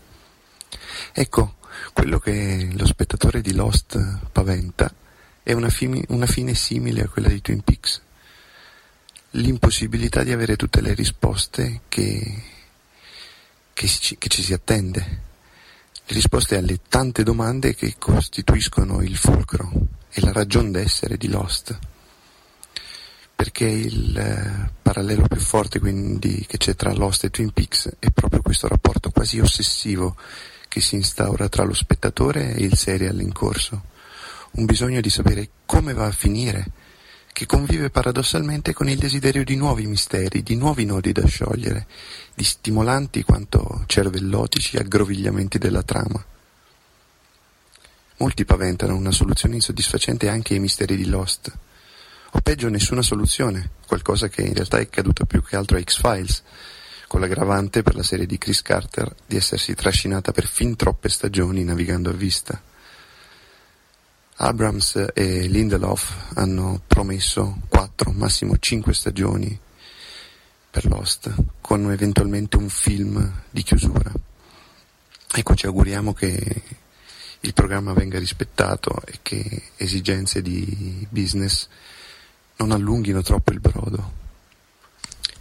Ecco, 1.12 1.56
quello 1.92 2.18
che 2.18 2.68
lo 2.72 2.87
spettatore 2.87 3.40
di 3.40 3.52
Lost 3.54 3.99
paventa 4.30 4.94
è 5.42 5.52
una, 5.52 5.70
fine, 5.70 6.04
una 6.08 6.26
fine 6.26 6.54
simile 6.54 7.02
a 7.02 7.08
quella 7.08 7.28
di 7.28 7.40
Twin 7.40 7.62
Peaks. 7.62 8.00
L'impossibilità 9.30 10.22
di 10.22 10.30
avere 10.30 10.56
tutte 10.56 10.80
le 10.80 10.94
risposte 10.94 11.80
che, 11.88 12.42
che, 13.72 13.87
ci, 13.88 14.18
che 14.18 14.28
ci 14.28 14.42
si 14.42 14.52
attende, 14.52 15.20
risposte 16.12 16.57
alle 16.57 16.81
tante 16.88 17.23
domande 17.23 17.75
che 17.75 17.95
costituiscono 17.99 19.02
il 19.02 19.16
fulcro 19.16 19.71
e 20.11 20.21
la 20.21 20.33
ragion 20.33 20.71
d'essere 20.71 21.16
di 21.16 21.28
Lost. 21.28 21.78
Perché 23.35 23.64
il 23.64 24.16
eh, 24.16 24.71
parallelo 24.81 25.26
più 25.26 25.40
forte 25.40 25.81
quindi 25.81 26.45
che 26.47 26.59
c'è 26.59 26.76
tra 26.76 26.92
Lost 26.92 27.25
e 27.25 27.31
Twin 27.31 27.50
Peaks 27.50 27.97
è 27.99 28.11
proprio 28.11 28.42
questo 28.42 28.69
rapporto 28.69 29.11
quasi 29.11 29.40
ossessivo 29.40 30.16
che 30.69 30.81
si 30.81 30.95
instaura 30.95 31.49
tra 31.49 31.64
lo 31.64 31.75
spettatore 31.75 32.54
e 32.54 32.62
il 32.62 32.76
serial 32.76 33.21
in 33.21 33.33
corso, 33.33 33.85
un 34.52 34.64
bisogno 34.64 35.00
di 35.00 35.11
sapere 35.11 35.49
come 35.66 35.92
va 35.92 36.07
a 36.07 36.12
finire, 36.12 36.66
che 37.32 37.46
convive 37.46 37.88
paradossalmente 37.88 38.74
con 38.74 38.88
il 38.88 38.98
desiderio 38.98 39.42
di 39.42 39.56
nuovi 39.56 39.86
misteri, 39.86 40.42
di 40.42 40.54
nuovi 40.54 40.84
nodi 40.84 41.12
da 41.12 41.26
sciogliere, 41.26 41.86
di 42.34 42.44
stimolanti 42.44 43.22
quanto 43.22 43.84
cervellotici 43.86 44.76
aggrovigliamenti 44.76 45.58
della 45.58 45.82
trama. 45.82 46.22
Molti 48.18 48.44
paventano 48.44 48.94
una 48.94 49.10
soluzione 49.10 49.56
insoddisfacente 49.56 50.28
anche 50.28 50.54
ai 50.54 50.60
misteri 50.60 50.94
di 50.94 51.06
Lost, 51.06 51.50
o 52.34 52.40
peggio 52.40 52.68
nessuna 52.68 53.02
soluzione, 53.02 53.70
qualcosa 53.86 54.28
che 54.28 54.42
in 54.42 54.54
realtà 54.54 54.78
è 54.78 54.82
accaduto 54.82 55.24
più 55.24 55.42
che 55.42 55.56
altro 55.56 55.78
a 55.78 55.82
X-Files, 55.82 56.42
con 57.08 57.20
l'aggravante 57.20 57.82
per 57.82 57.94
la 57.94 58.02
serie 58.02 58.26
di 58.26 58.38
Chris 58.38 58.62
Carter 58.62 59.14
di 59.26 59.36
essersi 59.36 59.74
trascinata 59.74 60.32
per 60.32 60.46
fin 60.46 60.76
troppe 60.76 61.08
stagioni 61.08 61.64
navigando 61.64 62.10
a 62.10 62.14
vista. 62.14 62.62
Abrams 64.36 65.10
e 65.14 65.46
Lindelof 65.46 66.32
hanno 66.34 66.80
promesso 66.86 67.58
4, 67.68 68.12
massimo 68.12 68.56
5 68.58 68.94
stagioni 68.94 69.58
per 70.70 70.86
Lost, 70.86 71.32
con 71.60 71.90
eventualmente 71.92 72.56
un 72.56 72.68
film 72.68 73.42
di 73.50 73.62
chiusura. 73.62 74.10
Ecco, 75.34 75.54
ci 75.54 75.66
auguriamo 75.66 76.12
che 76.14 76.62
il 77.40 77.52
programma 77.52 77.92
venga 77.92 78.18
rispettato 78.18 79.02
e 79.04 79.18
che 79.22 79.70
esigenze 79.76 80.40
di 80.42 81.06
business 81.10 81.68
non 82.56 82.72
allunghino 82.72 83.22
troppo 83.22 83.52
il 83.52 83.60
brodo. 83.60 84.20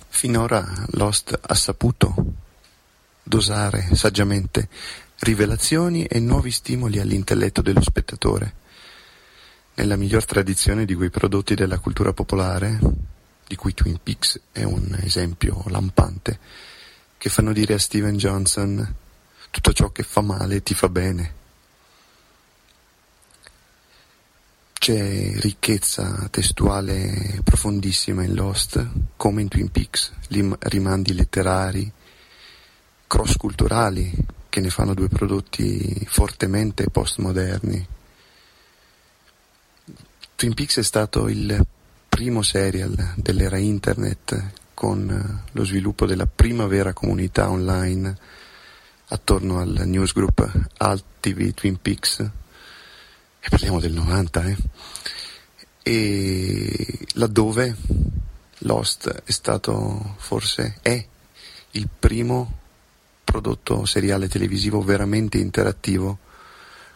Finora 0.09 0.85
Lost 0.91 1.39
ha 1.41 1.55
saputo 1.55 2.13
dosare 3.23 3.95
saggiamente 3.95 4.67
rivelazioni 5.19 6.05
e 6.05 6.19
nuovi 6.19 6.51
stimoli 6.51 6.99
all'intelletto 6.99 7.61
dello 7.61 7.81
spettatore, 7.81 8.55
nella 9.81 9.95
miglior 9.95 10.25
tradizione 10.25 10.85
di 10.85 10.93
quei 10.93 11.09
prodotti 11.09 11.55
della 11.55 11.79
cultura 11.79 12.13
popolare, 12.13 12.79
di 13.47 13.55
cui 13.55 13.73
Twin 13.73 13.97
Peaks 14.01 14.39
è 14.51 14.61
un 14.61 14.95
esempio 15.01 15.63
lampante, 15.69 16.37
che 17.17 17.29
fanno 17.29 17.51
dire 17.51 17.73
a 17.73 17.79
Steven 17.79 18.15
Johnson 18.15 18.95
tutto 19.49 19.73
ciò 19.73 19.89
che 19.89 20.03
fa 20.03 20.21
male 20.21 20.61
ti 20.61 20.75
fa 20.75 20.87
bene. 20.87 21.33
C'è 24.73 25.33
ricchezza 25.39 26.27
testuale 26.29 27.39
profondissima 27.43 28.23
in 28.23 28.35
Lost, 28.35 28.87
come 29.17 29.41
in 29.41 29.47
Twin 29.47 29.71
Peaks, 29.71 30.11
rimandi 30.27 31.15
letterari, 31.15 31.91
cross-culturali, 33.07 34.13
che 34.47 34.59
ne 34.59 34.69
fanno 34.69 34.93
due 34.93 35.07
prodotti 35.07 36.05
fortemente 36.07 36.87
postmoderni. 36.91 37.87
Twin 40.41 40.55
Peaks 40.55 40.79
è 40.79 40.83
stato 40.83 41.27
il 41.27 41.63
primo 42.09 42.41
serial 42.41 43.13
dell'era 43.15 43.59
internet 43.59 44.53
con 44.73 45.43
lo 45.51 45.63
sviluppo 45.63 46.07
della 46.07 46.25
prima 46.25 46.65
vera 46.65 46.93
comunità 46.93 47.51
online 47.51 48.17
attorno 49.09 49.59
al 49.59 49.83
newsgroup 49.85 50.69
Alt 50.77 51.03
Twin 51.53 51.79
Peaks 51.79 52.19
e 52.21 53.49
parliamo 53.49 53.79
del 53.79 53.91
90, 53.91 54.45
eh? 54.47 54.57
e 55.83 56.97
laddove 57.13 57.75
Lost 58.61 59.21
è 59.23 59.31
stato 59.31 60.15
forse 60.17 60.79
è 60.81 61.05
il 61.69 61.87
primo 61.99 62.57
prodotto 63.23 63.85
seriale 63.85 64.27
televisivo 64.27 64.81
veramente 64.81 65.37
interattivo 65.37 66.17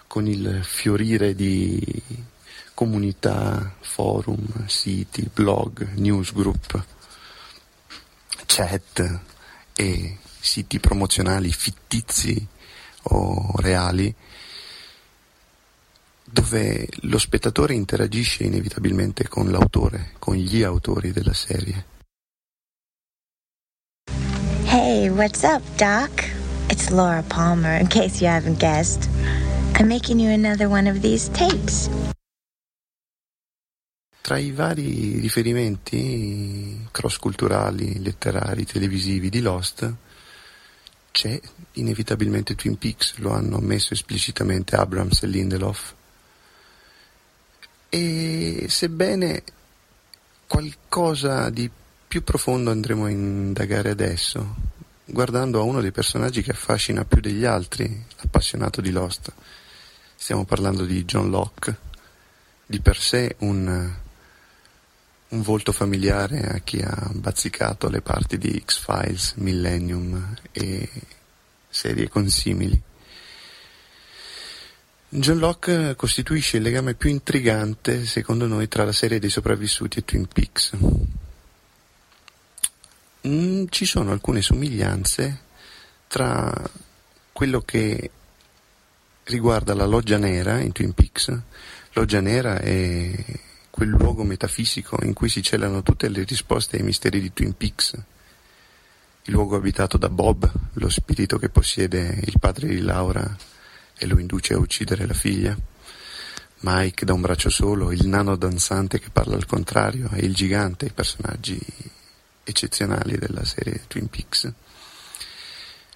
con 0.07 0.25
il 0.25 0.61
fiorire 0.63 1.35
di 1.35 2.33
comunità, 2.75 3.74
forum, 3.79 4.67
siti, 4.67 5.27
blog, 5.34 5.94
newsgroup. 5.96 6.86
chat 8.46 9.20
e 9.75 10.17
siti 10.39 10.79
promozionali 10.79 11.51
fittizi 11.51 12.48
o 13.03 13.53
reali 13.58 14.13
dove 16.24 16.88
lo 17.01 17.17
spettatore 17.17 17.74
interagisce 17.74 18.44
inevitabilmente 18.44 19.27
con 19.27 19.51
l'autore, 19.51 20.12
con 20.20 20.36
gli 20.36 20.63
autori 20.63 21.12
della 21.12 21.34
serie. 21.34 21.86
Hey, 24.65 25.10
what's 25.10 25.44
up, 25.44 25.62
Doc? 25.77 26.29
It's 26.70 26.89
Laura 26.89 27.24
Palmer, 27.24 27.79
in 27.79 27.88
case 27.88 28.22
you 28.22 28.29
haven't 28.29 28.60
guessed. 28.60 29.08
I'm 29.75 29.88
making 29.88 30.20
you 30.20 30.32
another 30.32 30.67
one 30.67 30.89
of 30.89 31.01
these 31.01 31.29
tapes. 31.29 31.89
Tra 34.25 34.39
i 34.39 34.50
vari 34.50 35.20
riferimenti 35.20 36.88
cross-culturali, 36.89 38.01
letterari, 38.01 38.65
televisivi 38.65 39.29
di 39.29 39.39
Lost, 39.39 39.94
c'è 41.12 41.39
inevitabilmente 41.74 42.55
Twin 42.55 42.75
Peaks, 42.75 43.17
lo 43.17 43.34
hanno 43.34 43.58
ammesso 43.58 43.94
esplicitamente 43.94 44.75
Abrams 44.75 45.22
e 45.22 45.27
Lindelof. 45.27 45.94
E 47.88 48.65
sebbene 48.67 49.44
qualcosa 50.48 51.51
di 51.51 51.70
più 52.08 52.24
profondo 52.24 52.72
andremo 52.72 53.05
a 53.05 53.12
indagare 53.12 53.91
adesso, 53.91 54.55
guardando 55.05 55.60
a 55.60 55.63
uno 55.63 55.82
dei 55.82 55.91
personaggi 55.91 56.41
che 56.41 56.50
affascina 56.50 57.05
più 57.05 57.22
degli 57.22 57.46
altri 57.46 58.05
l'appassionato 58.17 58.82
di 58.82 58.89
Lost. 58.89 59.32
Stiamo 60.15 60.46
parlando 60.46 60.84
di 60.84 61.05
John 61.05 61.29
Locke, 61.29 61.77
di 62.65 62.79
per 62.79 62.98
sé 62.98 63.36
un 63.41 64.01
un 65.36 65.42
volto 65.42 65.74
familiare 65.74 66.48
a 66.48 66.60
chi 66.60 66.80
ha 66.80 67.10
bazzicato 67.12 67.89
le 67.89 68.01
parti 68.01 68.38
di 68.38 68.62
X-Files, 68.65 69.34
Millennium 69.36 70.34
e 70.51 70.89
serie 71.70 72.08
consimili. 72.08 72.82
John 75.10 75.38
Locke 75.38 75.96
costituisce 75.96 76.58
il 76.58 76.63
legame 76.63 76.94
più 76.94 77.10
intrigante, 77.10 78.06
secondo 78.06 78.48
noi, 78.48 78.70
tra 78.70 78.86
la 78.86 78.94
serie 78.94 79.20
dei 79.20 79.30
sopravvissuti 79.30 80.00
e 80.00 80.06
Twin 80.06 80.27
Peaks. 80.27 80.72
Mm, 83.27 83.65
ci 83.70 83.86
sono 83.86 84.12
alcune 84.12 84.42
somiglianze 84.42 85.42
tra 86.08 86.54
quello 87.34 87.60
che 87.62 88.10
riguarda 89.25 89.74
la 89.74 89.86
loggia 89.86 90.18
nera 90.18 90.60
in 90.62 90.72
Twin 90.72 90.94
Peaks. 90.94 91.38
Loggia 91.94 92.22
nera 92.22 92.60
è 92.60 93.13
quel 93.75 93.89
luogo 93.89 94.24
metafisico 94.24 94.98
in 95.03 95.12
cui 95.12 95.27
si 95.27 95.44
celano 95.44 95.84
tutte 95.84 96.08
le 96.08 96.24
risposte 96.24 96.77
ai 96.77 96.84
misteri 96.84 97.20
di 97.20 97.34
Twin 97.34 97.58
Peaks, 97.58 97.94
il 99.24 99.34
luogo 99.34 99.58
abitato 99.58 99.98
da 99.98 100.08
Bob, 100.08 100.50
lo 100.72 100.88
spirito 100.88 101.38
che 101.38 101.50
possiede 101.50 102.22
il 102.24 102.39
padre 102.39 102.70
di 102.70 102.79
Laura 102.79 103.36
e 103.98 104.05
lo 104.05 104.17
induce 104.17 104.53
a 104.53 104.60
uccidere 104.60 105.05
la 105.05 105.13
figlia, 105.13 105.58
Mike 106.60 107.03
da 107.03 107.12
un 107.12 107.20
braccio 107.20 107.50
solo, 107.50 107.91
il 107.91 108.08
nano 108.08 108.38
danzante 108.38 108.98
che 108.98 109.10
parla 109.12 109.36
al 109.36 109.46
contrario 109.46 110.10
e 110.13 110.24
il 110.24 110.34
gigante, 110.34 110.86
i 110.86 110.94
personaggi 110.94 111.60
eccezionali 112.46 113.17
della 113.17 113.44
serie 113.44 113.84
Twin 113.88 114.08
Peaks. 114.08 114.53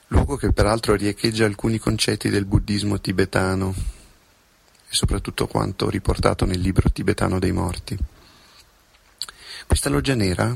Luogo 0.07 0.35
che 0.35 0.51
peraltro 0.51 0.95
riecheggia 0.95 1.45
alcuni 1.45 1.77
concetti 1.77 2.27
del 2.27 2.43
buddismo 2.43 2.99
tibetano, 2.99 3.73
e 4.89 4.95
soprattutto 4.95 5.47
quanto 5.47 5.89
riportato 5.89 6.45
nel 6.45 6.59
libro 6.59 6.89
tibetano 6.89 7.37
dei 7.37 7.51
morti. 7.51 7.97
Questa 9.67 9.89
loggia 9.89 10.15
nera 10.15 10.55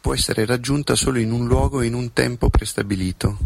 può 0.00 0.12
essere 0.14 0.44
raggiunta 0.44 0.96
solo 0.96 1.18
in 1.18 1.30
un 1.30 1.46
luogo 1.46 1.80
e 1.80 1.86
in 1.86 1.94
un 1.94 2.12
tempo 2.12 2.50
prestabilito, 2.50 3.38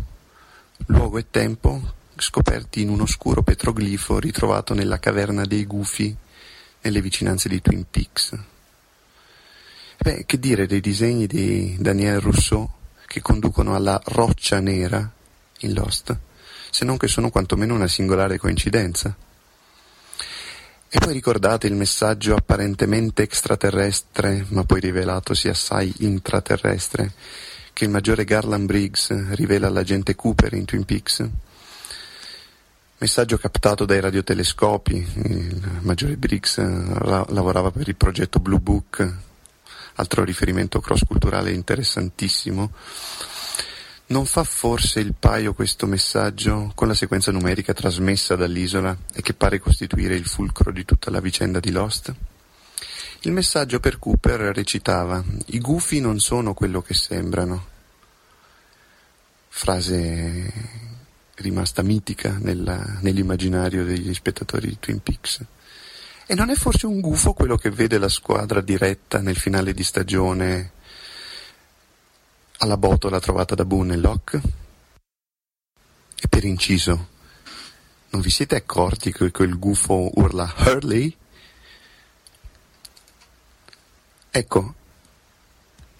luogo 0.86 1.18
e 1.18 1.26
tempo 1.30 1.94
scoperti 2.16 2.80
in 2.80 2.88
un 2.88 3.02
oscuro 3.02 3.42
petroglifo 3.42 4.18
ritrovato 4.18 4.72
nella 4.72 4.98
caverna 4.98 5.44
dei 5.44 5.66
Gufi 5.66 6.16
nelle 6.80 7.02
vicinanze 7.02 7.48
di 7.48 7.60
Twin 7.60 7.84
Peaks. 7.90 8.38
Beh, 9.98 10.24
che 10.24 10.38
dire 10.38 10.66
dei 10.66 10.80
disegni 10.80 11.26
di 11.26 11.76
Daniel 11.78 12.20
Rousseau 12.20 12.68
che 13.06 13.20
conducono 13.20 13.74
alla 13.74 14.00
roccia 14.06 14.60
nera 14.60 15.10
in 15.60 15.72
Lost, 15.74 16.16
se 16.70 16.84
non 16.84 16.96
che 16.96 17.08
sono 17.08 17.30
quantomeno 17.30 17.74
una 17.74 17.88
singolare 17.88 18.38
coincidenza. 18.38 19.14
E 20.88 21.00
poi 21.00 21.12
ricordate 21.12 21.66
il 21.66 21.74
messaggio 21.74 22.36
apparentemente 22.36 23.22
extraterrestre, 23.22 24.46
ma 24.50 24.62
poi 24.62 24.78
rivelatosi 24.78 25.48
assai 25.48 25.92
intraterrestre, 25.98 27.12
che 27.72 27.84
il 27.84 27.90
maggiore 27.90 28.24
Garland 28.24 28.66
Briggs 28.66 29.34
rivela 29.34 29.66
all'agente 29.66 30.14
Cooper 30.14 30.54
in 30.54 30.64
Twin 30.64 30.84
Peaks? 30.84 31.28
Messaggio 32.98 33.36
captato 33.36 33.84
dai 33.84 33.98
radiotelescopi, 33.98 34.94
il 35.24 35.80
maggiore 35.80 36.16
Briggs 36.16 36.56
lavorava 36.56 37.72
per 37.72 37.88
il 37.88 37.96
progetto 37.96 38.38
Blue 38.38 38.60
Book, 38.60 39.14
altro 39.96 40.22
riferimento 40.22 40.80
cross-culturale 40.80 41.50
interessantissimo, 41.50 42.70
non 44.08 44.24
fa 44.24 44.44
forse 44.44 45.00
il 45.00 45.14
paio 45.18 45.52
questo 45.52 45.86
messaggio 45.86 46.70
con 46.74 46.86
la 46.86 46.94
sequenza 46.94 47.32
numerica 47.32 47.72
trasmessa 47.72 48.36
dall'isola 48.36 48.96
e 49.12 49.20
che 49.20 49.34
pare 49.34 49.58
costituire 49.58 50.14
il 50.14 50.26
fulcro 50.26 50.70
di 50.70 50.84
tutta 50.84 51.10
la 51.10 51.20
vicenda 51.20 51.58
di 51.58 51.72
Lost? 51.72 52.14
Il 53.22 53.32
messaggio 53.32 53.80
per 53.80 53.98
Cooper 53.98 54.40
recitava 54.54 55.24
I 55.46 55.58
gufi 55.58 55.98
non 55.98 56.20
sono 56.20 56.54
quello 56.54 56.82
che 56.82 56.94
sembrano. 56.94 57.66
Frase 59.48 60.52
rimasta 61.36 61.82
mitica 61.82 62.36
nella, 62.40 62.98
nell'immaginario 63.00 63.84
degli 63.84 64.14
spettatori 64.14 64.68
di 64.68 64.78
Twin 64.78 65.00
Peaks. 65.00 65.40
E 66.26 66.34
non 66.34 66.50
è 66.50 66.54
forse 66.54 66.86
un 66.86 67.00
gufo 67.00 67.32
quello 67.32 67.56
che 67.56 67.70
vede 67.70 67.98
la 67.98 68.08
squadra 68.08 68.60
diretta 68.60 69.20
nel 69.20 69.36
finale 69.36 69.72
di 69.72 69.82
stagione 69.82 70.72
alla 72.58 72.76
botola 72.76 73.20
trovata 73.20 73.54
da 73.54 73.64
Boone 73.64 73.94
e 73.94 73.96
Locke? 73.98 74.40
E 76.18 76.28
per 76.28 76.44
inciso, 76.44 77.08
non 78.10 78.20
vi 78.20 78.30
siete 78.30 78.56
accorti 78.56 79.12
che 79.12 79.30
quel 79.30 79.58
gufo 79.58 80.10
urla 80.14 80.52
Hurley? 80.56 81.14
Ecco, 84.30 84.74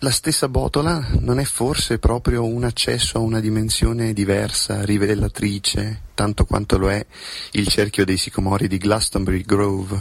la 0.00 0.10
stessa 0.10 0.48
botola 0.48 1.06
non 1.20 1.38
è 1.38 1.44
forse 1.44 1.98
proprio 1.98 2.44
un 2.44 2.64
accesso 2.64 3.16
a 3.16 3.22
una 3.22 3.40
dimensione 3.40 4.12
diversa, 4.12 4.84
rivelatrice, 4.84 6.02
tanto 6.14 6.44
quanto 6.44 6.76
lo 6.76 6.90
è 6.90 7.04
il 7.52 7.66
cerchio 7.68 8.04
dei 8.04 8.18
sicomori 8.18 8.68
di 8.68 8.76
Glastonbury 8.76 9.42
Grove, 9.42 9.98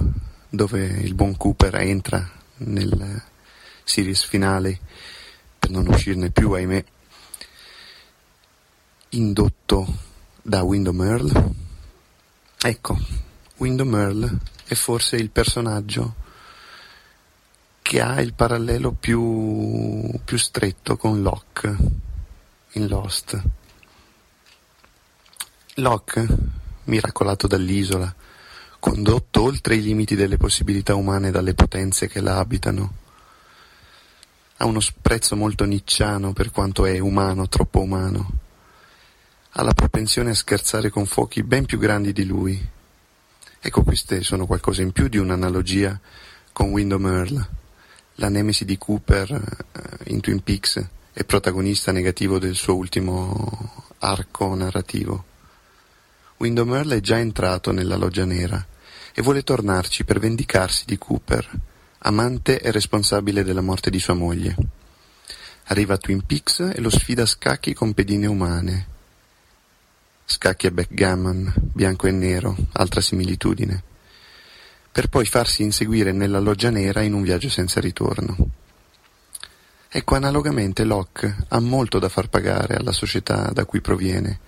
dove 0.50 0.86
il 0.86 1.14
buon 1.14 1.38
Cooper 1.38 1.76
entra 1.76 2.30
nel 2.58 3.22
series 3.84 4.24
finale 4.24 4.80
per 5.66 5.72
non 5.72 5.88
uscirne 5.88 6.30
più, 6.30 6.52
ahimè, 6.52 6.84
indotto 9.10 9.98
da 10.44 10.62
Windom 10.62 11.02
Earl? 11.02 11.54
Ecco, 12.62 13.00
Windom 13.58 13.96
Earl 13.96 14.38
è 14.64 14.76
forse 14.76 15.16
il 15.16 15.32
personaggio 15.32 16.14
che 17.82 18.00
ha 18.00 18.22
il 18.22 18.34
parallelo 18.36 18.92
più, 18.92 20.12
più 20.24 20.38
stretto 20.38 20.98
con 20.98 21.24
Locke 21.24 21.76
in 22.74 22.88
Lost. 22.88 23.42
Locke, 25.76 26.28
miracolato 26.84 27.48
dall'isola, 27.48 28.14
condotto 28.80 29.42
oltre 29.42 29.76
i 29.76 29.82
limiti 29.82 30.14
delle 30.14 30.38
possibilità 30.38 30.94
umane 30.94 31.32
dalle 31.32 31.56
potenze 31.56 32.08
che 32.08 32.22
la 32.22 32.38
abitano, 32.38 33.04
ha 34.58 34.66
uno 34.66 34.80
sprezzo 34.80 35.36
molto 35.36 35.66
nicciano 35.66 36.32
per 36.32 36.52
quanto 36.52 36.86
è 36.86 37.00
umano, 37.00 37.50
troppo 37.50 37.82
umano. 37.82 38.30
Ha 39.52 39.64
la 39.64 39.74
propensione 39.74 40.30
a 40.30 40.36
scherzare 40.36 40.90
con 40.90 41.06
fuochi 41.06 41.44
ben 41.44 41.66
più 41.66 41.78
grandi 41.78 42.14
di 42.14 42.26
lui. 42.26 42.70
Ecco, 43.60 43.84
queste 43.84 44.24
sono 44.24 44.46
qualcosa 44.46 44.82
in 44.82 44.92
più 44.92 45.08
di 45.08 45.18
un'analogia 45.18 46.00
con 46.54 46.70
Windom 46.70 47.06
Earl, 47.06 47.50
la 48.16 48.30
nemesi 48.30 48.64
di 48.64 48.78
Cooper 48.78 49.32
eh, 49.32 50.12
in 50.12 50.22
Twin 50.22 50.42
Peaks 50.42 50.86
e 51.12 51.24
protagonista 51.26 51.92
negativo 51.92 52.40
del 52.40 52.56
suo 52.56 52.76
ultimo 52.76 53.84
arco 54.00 54.56
narrativo. 54.56 55.26
Windom 56.38 56.76
Earl 56.76 56.92
è 56.92 57.02
già 57.02 57.18
entrato 57.18 57.72
nella 57.72 57.98
loggia 57.98 58.26
nera 58.26 58.66
e 59.14 59.22
vuole 59.22 59.44
tornarci 59.44 60.06
per 60.06 60.20
vendicarsi 60.20 60.84
di 60.86 60.98
Cooper 60.98 61.50
amante 62.06 62.62
e 62.62 62.72
responsabile 62.72 63.44
della 63.44 63.62
morte 63.62 63.90
di 63.90 64.00
sua 64.00 64.14
moglie. 64.14 64.56
Arriva 65.66 65.96
a 65.96 65.98
Twin 65.98 66.24
Peaks 66.24 66.60
e 66.60 66.80
lo 66.80 66.92
sfida 66.92 67.24
a 67.24 67.28
scacchi 67.28 67.74
con 67.74 67.94
pedine 67.94 68.28
umane. 68.28 68.88
Scacchi 70.24 70.68
e 70.68 70.72
backgammon, 70.72 71.52
bianco 71.74 72.08
e 72.08 72.12
nero, 72.12 72.56
altra 72.74 73.02
similitudine. 73.02 73.84
Per 74.92 75.08
poi 75.08 75.26
farsi 75.26 75.64
inseguire 75.64 76.12
nella 76.12 76.40
loggia 76.40 76.70
nera 76.70 77.02
in 77.02 77.14
un 77.14 77.24
viaggio 77.24 77.50
senza 77.50 77.80
ritorno. 77.80 78.38
Ecco, 79.90 80.16
analogamente 80.16 80.84
Locke 80.84 81.36
ha 81.48 81.60
molto 81.60 81.98
da 82.00 82.10
far 82.10 82.30
pagare 82.30 82.76
alla 82.76 82.92
società 82.92 83.50
da 83.52 83.66
cui 83.66 83.82
proviene. 83.82 84.40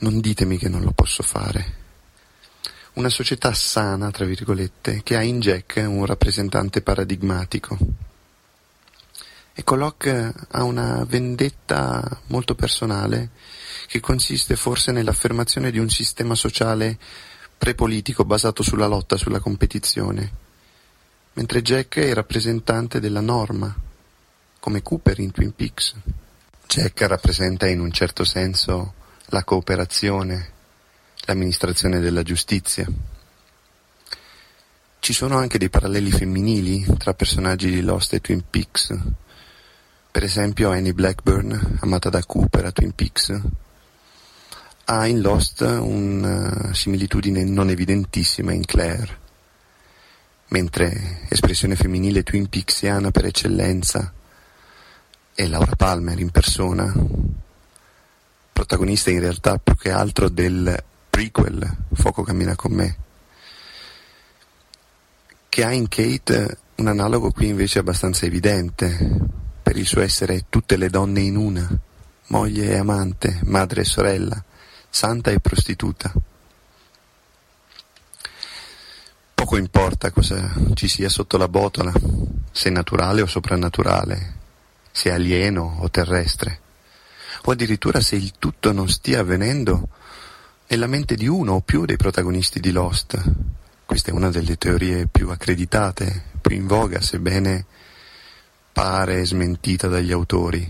Non 0.00 0.20
ditemi 0.20 0.58
che 0.58 0.68
non 0.68 0.82
lo 0.82 0.92
posso 0.92 1.22
fare. 1.22 1.79
Una 2.94 3.08
società 3.08 3.52
sana, 3.54 4.10
tra 4.10 4.24
virgolette, 4.24 5.02
che 5.02 5.16
ha 5.16 5.22
in 5.22 5.40
Jack 5.40 5.82
un 5.86 6.04
rappresentante 6.06 6.82
paradigmatico. 6.82 7.78
Ecco, 9.52 9.74
Locke 9.76 10.32
ha 10.50 10.62
una 10.62 11.04
vendetta 11.04 12.20
molto 12.28 12.54
personale 12.54 13.30
che 13.86 14.00
consiste 14.00 14.56
forse 14.56 14.92
nell'affermazione 14.92 15.70
di 15.70 15.78
un 15.78 15.90
sistema 15.90 16.34
sociale 16.34 16.98
prepolitico 17.58 18.24
basato 18.24 18.62
sulla 18.62 18.86
lotta, 18.86 19.16
sulla 19.16 19.40
competizione 19.40 20.48
mentre 21.32 21.62
Jack 21.62 21.98
è 21.98 22.12
rappresentante 22.12 23.00
della 23.00 23.20
norma, 23.20 23.74
come 24.58 24.82
Cooper 24.82 25.18
in 25.20 25.30
Twin 25.30 25.54
Peaks. 25.54 25.94
Jack 26.66 27.00
rappresenta 27.02 27.66
in 27.66 27.80
un 27.80 27.90
certo 27.92 28.24
senso 28.24 28.94
la 29.26 29.44
cooperazione, 29.44 30.52
l'amministrazione 31.30 32.00
della 32.00 32.22
giustizia. 32.22 32.84
Ci 34.98 35.12
sono 35.12 35.38
anche 35.38 35.58
dei 35.58 35.70
paralleli 35.70 36.10
femminili 36.10 36.84
tra 36.98 37.14
personaggi 37.14 37.70
di 37.70 37.80
Lost 37.82 38.14
e 38.14 38.20
Twin 38.20 38.42
Peaks. 38.50 38.96
Per 40.10 40.24
esempio 40.24 40.70
Annie 40.70 40.92
Blackburn, 40.92 41.78
amata 41.80 42.10
da 42.10 42.24
Cooper 42.24 42.64
a 42.66 42.72
Twin 42.72 42.92
Peaks, 42.92 43.40
ha 44.86 45.06
in 45.06 45.20
Lost 45.20 45.60
una 45.60 46.74
similitudine 46.74 47.44
non 47.44 47.70
evidentissima 47.70 48.52
in 48.52 48.64
Claire 48.64 49.18
mentre 50.48 51.20
espressione 51.28 51.76
femminile 51.76 52.24
twin 52.24 52.48
peaksiana 52.48 53.12
per 53.12 53.26
eccellenza 53.26 54.12
è 55.32 55.46
Laura 55.46 55.76
Palmer 55.76 56.18
in 56.18 56.30
persona, 56.30 56.92
protagonista 58.52 59.10
in 59.10 59.20
realtà 59.20 59.58
più 59.58 59.76
che 59.76 59.90
altro 59.90 60.28
del 60.28 60.82
prequel 61.10 61.76
Fuoco 61.92 62.22
cammina 62.22 62.54
con 62.56 62.72
me, 62.72 62.96
che 65.50 65.64
ha 65.64 65.72
in 65.72 65.88
Kate 65.88 66.58
un 66.76 66.86
analogo 66.86 67.32
qui 67.32 67.48
invece 67.48 67.80
abbastanza 67.80 68.24
evidente 68.24 68.96
per 69.62 69.76
il 69.76 69.86
suo 69.86 70.00
essere 70.00 70.46
tutte 70.48 70.76
le 70.76 70.88
donne 70.88 71.20
in 71.20 71.36
una, 71.36 71.68
moglie 72.28 72.70
e 72.70 72.76
amante, 72.76 73.40
madre 73.44 73.82
e 73.82 73.84
sorella, 73.84 74.42
santa 74.88 75.30
e 75.30 75.40
prostituta. 75.40 76.12
Poco 79.34 79.56
importa 79.56 80.10
cosa 80.10 80.52
ci 80.74 80.88
sia 80.88 81.08
sotto 81.08 81.36
la 81.36 81.48
botola, 81.48 81.92
se 82.50 82.70
naturale 82.70 83.22
o 83.22 83.26
soprannaturale, 83.26 84.34
se 84.90 85.10
alieno 85.10 85.78
o 85.80 85.90
terrestre, 85.90 86.60
o 87.42 87.52
addirittura 87.52 88.00
se 88.00 88.16
il 88.16 88.34
tutto 88.38 88.72
non 88.72 88.88
stia 88.88 89.20
avvenendo 89.20 89.88
nella 90.70 90.86
mente 90.86 91.16
di 91.16 91.26
uno 91.26 91.54
o 91.54 91.60
più 91.62 91.84
dei 91.84 91.96
protagonisti 91.96 92.60
di 92.60 92.70
Lost. 92.70 93.20
Questa 93.84 94.10
è 94.10 94.14
una 94.14 94.30
delle 94.30 94.56
teorie 94.56 95.08
più 95.08 95.28
accreditate, 95.30 96.26
più 96.40 96.54
in 96.54 96.68
voga, 96.68 97.00
sebbene 97.00 97.66
pare 98.72 99.26
smentita 99.26 99.88
dagli 99.88 100.12
autori. 100.12 100.64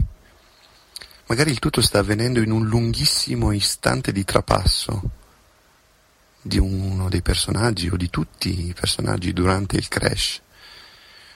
Magari 1.27 1.51
il 1.51 1.59
tutto 1.59 1.83
sta 1.83 1.99
avvenendo 1.99 2.41
in 2.41 2.51
un 2.51 2.67
lunghissimo 2.67 3.53
istante 3.53 4.11
di 4.11 4.25
trapasso, 4.25 5.03
di 6.41 6.59
uno 6.59 7.11
dei 7.11 7.21
personaggi 7.21 7.89
o 7.89 7.97
di 7.97 8.09
tutti 8.09 8.69
i 8.69 8.73
personaggi 8.73 9.35
durante 9.35 9.77
il 9.77 9.89
crash, 9.89 10.41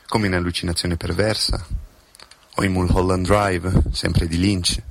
come 0.08 0.26
in 0.26 0.32
Allucinazione 0.32 0.96
perversa, 0.96 1.66
o 2.54 2.64
in 2.64 2.72
Mulholland 2.72 3.26
Drive, 3.26 3.82
sempre 3.92 4.26
di 4.26 4.38
Lynch, 4.38 4.82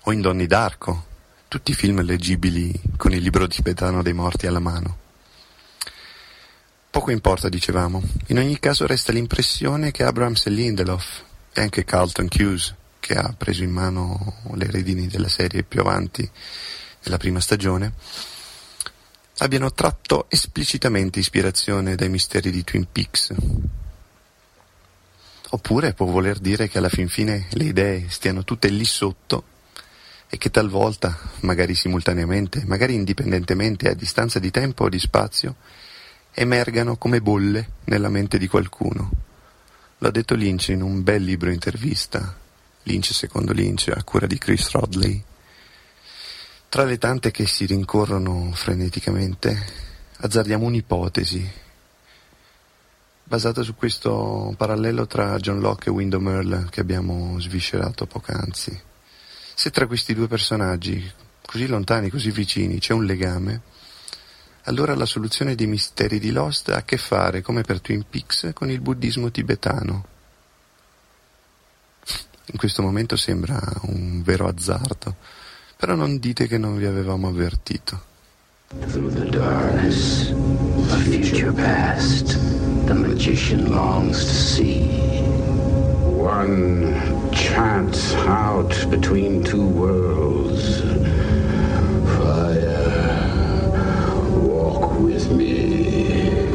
o 0.00 0.12
in 0.12 0.22
Donnie 0.22 0.46
d'Arco, 0.46 1.10
tutti 1.52 1.74
film 1.74 2.00
leggibili 2.00 2.72
con 2.96 3.12
il 3.12 3.20
libro 3.20 3.46
tibetano 3.46 4.02
dei 4.02 4.14
morti 4.14 4.46
alla 4.46 4.58
mano. 4.58 4.96
Poco 6.88 7.10
importa, 7.10 7.50
dicevamo, 7.50 8.02
in 8.28 8.38
ogni 8.38 8.58
caso 8.58 8.86
resta 8.86 9.12
l'impressione 9.12 9.90
che 9.90 10.02
Abrams 10.02 10.46
e 10.46 10.50
Lindelof, 10.50 11.22
e 11.52 11.60
anche 11.60 11.84
Carlton 11.84 12.28
Hughes, 12.34 12.74
che 12.98 13.16
ha 13.16 13.34
preso 13.36 13.62
in 13.64 13.70
mano 13.70 14.38
le 14.54 14.70
redini 14.70 15.08
della 15.08 15.28
serie 15.28 15.62
più 15.62 15.80
avanti 15.80 16.26
nella 17.02 17.18
prima 17.18 17.38
stagione, 17.38 17.92
abbiano 19.36 19.70
tratto 19.74 20.30
esplicitamente 20.30 21.18
ispirazione 21.18 21.96
dai 21.96 22.08
misteri 22.08 22.50
di 22.50 22.64
Twin 22.64 22.86
Peaks. 22.90 23.34
Oppure 25.50 25.92
può 25.92 26.06
voler 26.06 26.38
dire 26.38 26.66
che 26.68 26.78
alla 26.78 26.88
fin 26.88 27.10
fine 27.10 27.48
le 27.50 27.64
idee 27.64 28.08
stiano 28.08 28.42
tutte 28.42 28.68
lì 28.68 28.86
sotto 28.86 29.44
e 30.34 30.38
che 30.38 30.50
talvolta, 30.50 31.18
magari 31.40 31.74
simultaneamente, 31.74 32.64
magari 32.64 32.94
indipendentemente 32.94 33.90
a 33.90 33.94
distanza 33.94 34.38
di 34.38 34.50
tempo 34.50 34.84
o 34.84 34.88
di 34.88 34.98
spazio, 34.98 35.56
emergano 36.32 36.96
come 36.96 37.20
bolle 37.20 37.72
nella 37.84 38.08
mente 38.08 38.38
di 38.38 38.48
qualcuno. 38.48 39.10
Lo 39.98 40.08
ha 40.08 40.10
detto 40.10 40.34
Lynch 40.34 40.68
in 40.68 40.80
un 40.80 41.02
bel 41.02 41.22
libro 41.22 41.50
intervista, 41.50 42.34
Lynch 42.84 43.12
secondo 43.12 43.52
Lynch, 43.52 43.92
a 43.94 44.02
cura 44.04 44.26
di 44.26 44.38
Chris 44.38 44.70
Rodley, 44.70 45.22
tra 46.70 46.84
le 46.84 46.96
tante 46.96 47.30
che 47.30 47.46
si 47.46 47.66
rincorrono 47.66 48.52
freneticamente, 48.54 49.66
azzardiamo 50.16 50.64
un'ipotesi 50.64 51.52
basata 53.22 53.60
su 53.60 53.74
questo 53.74 54.54
parallelo 54.56 55.06
tra 55.06 55.36
John 55.36 55.60
Locke 55.60 55.90
e 55.90 55.92
Wyndham 55.92 56.26
Earl 56.26 56.70
che 56.70 56.80
abbiamo 56.80 57.38
sviscerato 57.38 58.06
poc'anzi. 58.06 58.90
Se 59.62 59.70
tra 59.70 59.86
questi 59.86 60.12
due 60.12 60.26
personaggi, 60.26 61.08
così 61.46 61.68
lontani, 61.68 62.10
così 62.10 62.32
vicini, 62.32 62.80
c'è 62.80 62.94
un 62.94 63.04
legame, 63.04 63.60
allora 64.64 64.92
la 64.96 65.06
soluzione 65.06 65.54
dei 65.54 65.68
misteri 65.68 66.18
di 66.18 66.32
Lost 66.32 66.70
ha 66.70 66.78
a 66.78 66.82
che 66.82 66.96
fare, 66.96 67.42
come 67.42 67.62
per 67.62 67.80
Twin 67.80 68.04
Peaks, 68.10 68.50
con 68.54 68.72
il 68.72 68.80
buddismo 68.80 69.30
tibetano. 69.30 70.04
In 72.46 72.58
questo 72.58 72.82
momento 72.82 73.14
sembra 73.14 73.56
un 73.82 74.20
vero 74.24 74.48
azzardo 74.48 75.14
però 75.76 75.94
non 75.94 76.18
dite 76.18 76.48
che 76.48 76.58
non 76.58 76.76
vi 76.76 76.86
avevamo 76.86 77.28
avvertito. 77.28 78.02
Through 78.88 79.14
the 79.14 79.28
darkness, 79.30 80.30
a 80.90 80.96
future 80.96 81.52
past, 81.52 82.36
the 82.86 82.94
magician 82.94 83.70
longs 83.70 84.24
to 84.24 84.32
see. 84.32 85.11
One 86.22 87.30
chant 87.32 87.96
out 88.28 88.88
between 88.88 89.42
two 89.42 89.66
worlds. 89.66 90.80
Fire, 92.16 93.68
walk 94.38 95.00
with 95.00 95.28
me. 95.30 96.46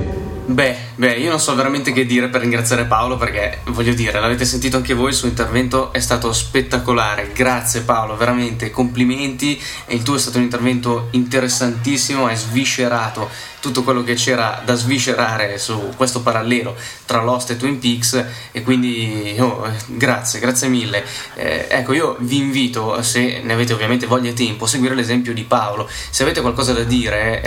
Beh, 0.47 0.87
Beh, 0.97 1.13
io 1.17 1.29
non 1.29 1.39
so 1.39 1.53
veramente 1.53 1.91
che 1.91 2.07
dire 2.07 2.27
per 2.27 2.41
ringraziare 2.41 2.85
Paolo 2.85 3.17
perché 3.17 3.59
voglio 3.65 3.93
dire, 3.93 4.19
l'avete 4.19 4.45
sentito 4.45 4.77
anche 4.77 4.95
voi, 4.95 5.09
il 5.09 5.15
suo 5.15 5.27
intervento 5.27 5.93
è 5.93 5.99
stato 5.99 6.33
spettacolare. 6.33 7.29
Grazie 7.35 7.81
Paolo, 7.81 8.17
veramente 8.17 8.71
complimenti. 8.71 9.61
Il 9.89 10.01
tuo 10.01 10.15
è 10.15 10.19
stato 10.19 10.37
un 10.37 10.45
intervento 10.45 11.09
interessantissimo, 11.11 12.25
hai 12.25 12.35
sviscerato 12.35 13.29
tutto 13.59 13.83
quello 13.83 14.03
che 14.03 14.13
c'era 14.13 14.61
da 14.63 14.75
sviscerare 14.75 15.57
su 15.57 15.93
questo 15.95 16.21
parallelo 16.21 16.75
tra 17.05 17.23
Lost 17.23 17.51
e 17.51 17.57
Twin 17.57 17.79
Peaks 17.79 18.23
e 18.51 18.61
quindi 18.61 19.35
oh, 19.39 19.67
grazie, 19.87 20.39
grazie 20.39 20.67
mille. 20.67 21.03
Eh, 21.35 21.67
ecco, 21.69 21.93
io 21.93 22.15
vi 22.19 22.37
invito, 22.37 23.01
se 23.01 23.41
ne 23.43 23.53
avete 23.53 23.73
ovviamente 23.73 24.05
voglia 24.05 24.29
e 24.29 24.33
tempo, 24.33 24.65
a 24.65 24.67
seguire 24.67 24.95
l'esempio 24.95 25.33
di 25.33 25.43
Paolo. 25.43 25.89
Se 26.09 26.23
avete 26.23 26.41
qualcosa 26.41 26.73
da 26.73 26.83
dire, 26.83 27.41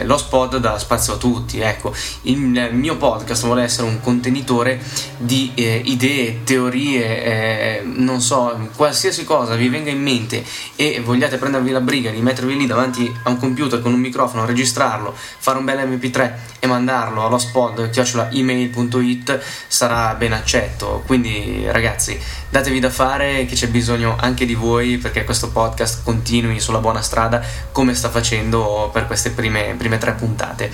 eh, 0.00 0.04
Lost 0.04 0.28
Pod 0.28 0.56
dà 0.56 0.78
spazio 0.78 1.14
a 1.14 1.16
tutti. 1.16 1.60
Ecco, 1.60 1.94
il 2.22 2.38
mio 2.38 2.96
podcast 2.96 3.44
vuole 3.44 3.62
essere 3.62 3.86
un 3.86 4.00
contenitore 4.00 4.80
di 5.16 5.52
eh, 5.54 5.82
idee, 5.84 6.42
teorie, 6.44 7.24
eh, 7.24 7.82
non 7.84 8.20
so, 8.20 8.70
qualsiasi 8.76 9.24
cosa 9.24 9.54
vi 9.54 9.68
venga 9.68 9.90
in 9.90 10.02
mente 10.02 10.44
e 10.76 11.00
vogliate 11.04 11.36
prendervi 11.36 11.70
la 11.70 11.80
briga 11.80 12.10
di 12.10 12.20
mettervi 12.20 12.56
lì 12.56 12.66
davanti 12.66 13.12
a 13.24 13.30
un 13.30 13.38
computer 13.38 13.80
con 13.80 13.92
un 13.92 14.00
microfono, 14.00 14.44
registrarlo, 14.44 15.14
fare 15.52 15.58
un 15.58 15.64
bel 15.64 15.88
mp3 15.88 16.32
e 16.60 16.66
mandarlo 16.66 17.26
allo 17.26 17.38
spot 17.38 17.90
email.it 18.32 19.40
sarà 19.68 20.14
ben 20.14 20.32
accetto. 20.32 21.02
Quindi 21.06 21.66
ragazzi 21.70 22.18
datevi 22.48 22.80
da 22.80 22.90
fare 22.90 23.44
che 23.44 23.54
c'è 23.54 23.68
bisogno 23.68 24.16
anche 24.18 24.46
di 24.46 24.54
voi 24.54 24.98
perché 24.98 25.24
questo 25.24 25.50
podcast 25.50 26.02
continui 26.02 26.60
sulla 26.60 26.78
buona 26.78 27.02
strada 27.02 27.42
come 27.72 27.94
sta 27.94 28.08
facendo 28.08 28.90
per 28.92 29.06
queste 29.06 29.30
prime, 29.30 29.74
prime 29.76 29.98
tre 29.98 30.12
puntate. 30.12 30.70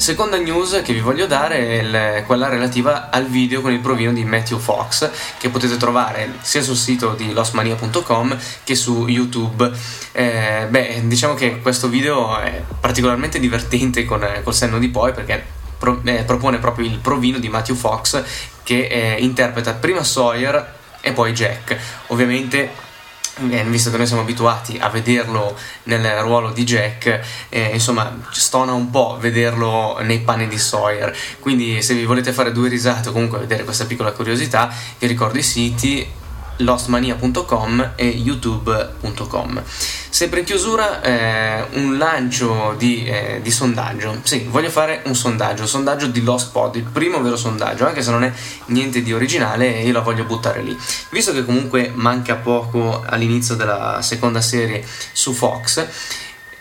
Seconda 0.00 0.38
news 0.38 0.80
che 0.82 0.94
vi 0.94 1.00
voglio 1.00 1.26
dare 1.26 1.80
è 2.16 2.24
quella 2.24 2.48
relativa 2.48 3.10
al 3.10 3.26
video 3.26 3.60
con 3.60 3.70
il 3.70 3.80
provino 3.80 4.14
di 4.14 4.24
Matthew 4.24 4.58
Fox 4.58 5.10
che 5.36 5.50
potete 5.50 5.76
trovare 5.76 6.36
sia 6.40 6.62
sul 6.62 6.76
sito 6.76 7.12
di 7.12 7.34
lostmania.com 7.34 8.34
che 8.64 8.74
su 8.74 9.06
YouTube. 9.06 9.70
Eh, 10.12 10.66
beh, 10.70 11.02
diciamo 11.04 11.34
che 11.34 11.60
questo 11.60 11.88
video 11.88 12.38
è 12.38 12.62
particolarmente 12.80 13.38
divertente 13.38 14.06
con, 14.06 14.26
col 14.42 14.54
senno 14.54 14.78
di 14.78 14.88
poi 14.88 15.12
perché 15.12 15.44
pro, 15.76 16.00
eh, 16.04 16.24
propone 16.24 16.56
proprio 16.56 16.86
il 16.86 16.96
provino 16.96 17.38
di 17.38 17.50
Matthew 17.50 17.76
Fox 17.76 18.24
che 18.62 18.86
eh, 18.86 19.16
interpreta 19.18 19.74
prima 19.74 20.02
Sawyer 20.02 20.76
e 21.02 21.12
poi 21.12 21.32
Jack. 21.32 21.76
Ovviamente 22.06 22.88
visto 23.38 23.90
che 23.90 23.96
noi 23.96 24.06
siamo 24.06 24.22
abituati 24.22 24.78
a 24.78 24.88
vederlo 24.88 25.56
nel 25.84 26.20
ruolo 26.20 26.50
di 26.50 26.64
Jack, 26.64 27.20
eh, 27.48 27.70
insomma, 27.72 28.18
stona 28.30 28.72
un 28.72 28.90
po' 28.90 29.16
vederlo 29.18 29.98
nei 30.00 30.20
panni 30.20 30.48
di 30.48 30.58
Sawyer. 30.58 31.16
Quindi, 31.38 31.82
se 31.82 31.94
vi 31.94 32.04
volete 32.04 32.32
fare 32.32 32.52
due 32.52 32.68
risate 32.68 33.08
o 33.08 33.12
comunque 33.12 33.38
vedere 33.38 33.64
questa 33.64 33.86
piccola 33.86 34.12
curiosità, 34.12 34.72
vi 34.98 35.06
ricordo 35.06 35.38
i 35.38 35.42
siti 35.42 36.18
lostmania.com 36.60 37.92
e 37.96 38.06
youtube.com. 38.06 39.62
Sempre 40.10 40.40
in 40.40 40.44
chiusura 40.44 41.00
eh, 41.02 41.66
un 41.72 41.96
lancio 41.96 42.74
di, 42.76 43.04
eh, 43.04 43.40
di, 43.42 43.50
sondaggio. 43.50 44.20
Sì, 44.22 44.46
voglio 44.48 44.70
fare 44.70 45.02
un 45.04 45.14
sondaggio, 45.14 45.62
un 45.62 45.68
sondaggio 45.68 46.06
di 46.06 46.22
Lost 46.22 46.50
Pod, 46.50 46.76
il 46.76 46.82
primo 46.82 47.20
vero 47.22 47.36
sondaggio, 47.36 47.86
anche 47.86 48.02
se 48.02 48.10
non 48.10 48.24
è 48.24 48.32
niente 48.66 49.02
di 49.02 49.12
originale, 49.12 49.80
io 49.80 49.92
la 49.92 50.00
voglio 50.00 50.24
buttare 50.24 50.62
lì. 50.62 50.76
Visto 51.10 51.32
che 51.32 51.44
comunque 51.44 51.90
manca 51.94 52.34
poco 52.36 53.02
all'inizio 53.06 53.54
della 53.54 54.00
seconda 54.02 54.40
serie 54.40 54.84
su 55.12 55.32
Fox, 55.32 55.86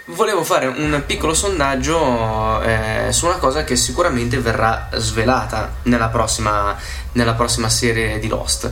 volevo 0.09 0.43
fare 0.43 0.67
un 0.67 1.03
piccolo 1.05 1.33
sondaggio 1.33 2.61
eh, 2.61 3.07
su 3.11 3.25
una 3.25 3.37
cosa 3.37 3.63
che 3.63 3.75
sicuramente 3.75 4.39
verrà 4.39 4.89
svelata 4.93 5.75
nella 5.83 6.07
prossima, 6.07 6.75
nella 7.13 7.33
prossima 7.33 7.69
serie 7.69 8.19
di 8.19 8.27
Lost. 8.27 8.71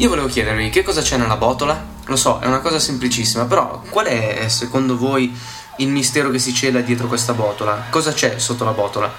Io 0.00 0.08
volevo 0.08 0.28
chiedervi 0.28 0.70
che 0.70 0.84
cosa 0.84 1.02
c'è 1.02 1.16
nella 1.16 1.36
botola? 1.36 1.84
Lo 2.04 2.14
so, 2.14 2.38
è 2.38 2.46
una 2.46 2.60
cosa 2.60 2.78
semplicissima, 2.78 3.46
però 3.46 3.82
qual 3.90 4.06
è 4.06 4.48
secondo 4.48 4.96
voi 4.96 5.36
il 5.78 5.88
mistero 5.88 6.30
che 6.30 6.38
si 6.38 6.54
cela 6.54 6.80
dietro 6.82 7.08
questa 7.08 7.32
botola? 7.32 7.86
Cosa 7.90 8.12
c'è 8.12 8.38
sotto 8.38 8.64
la 8.64 8.70
botola? 8.70 9.12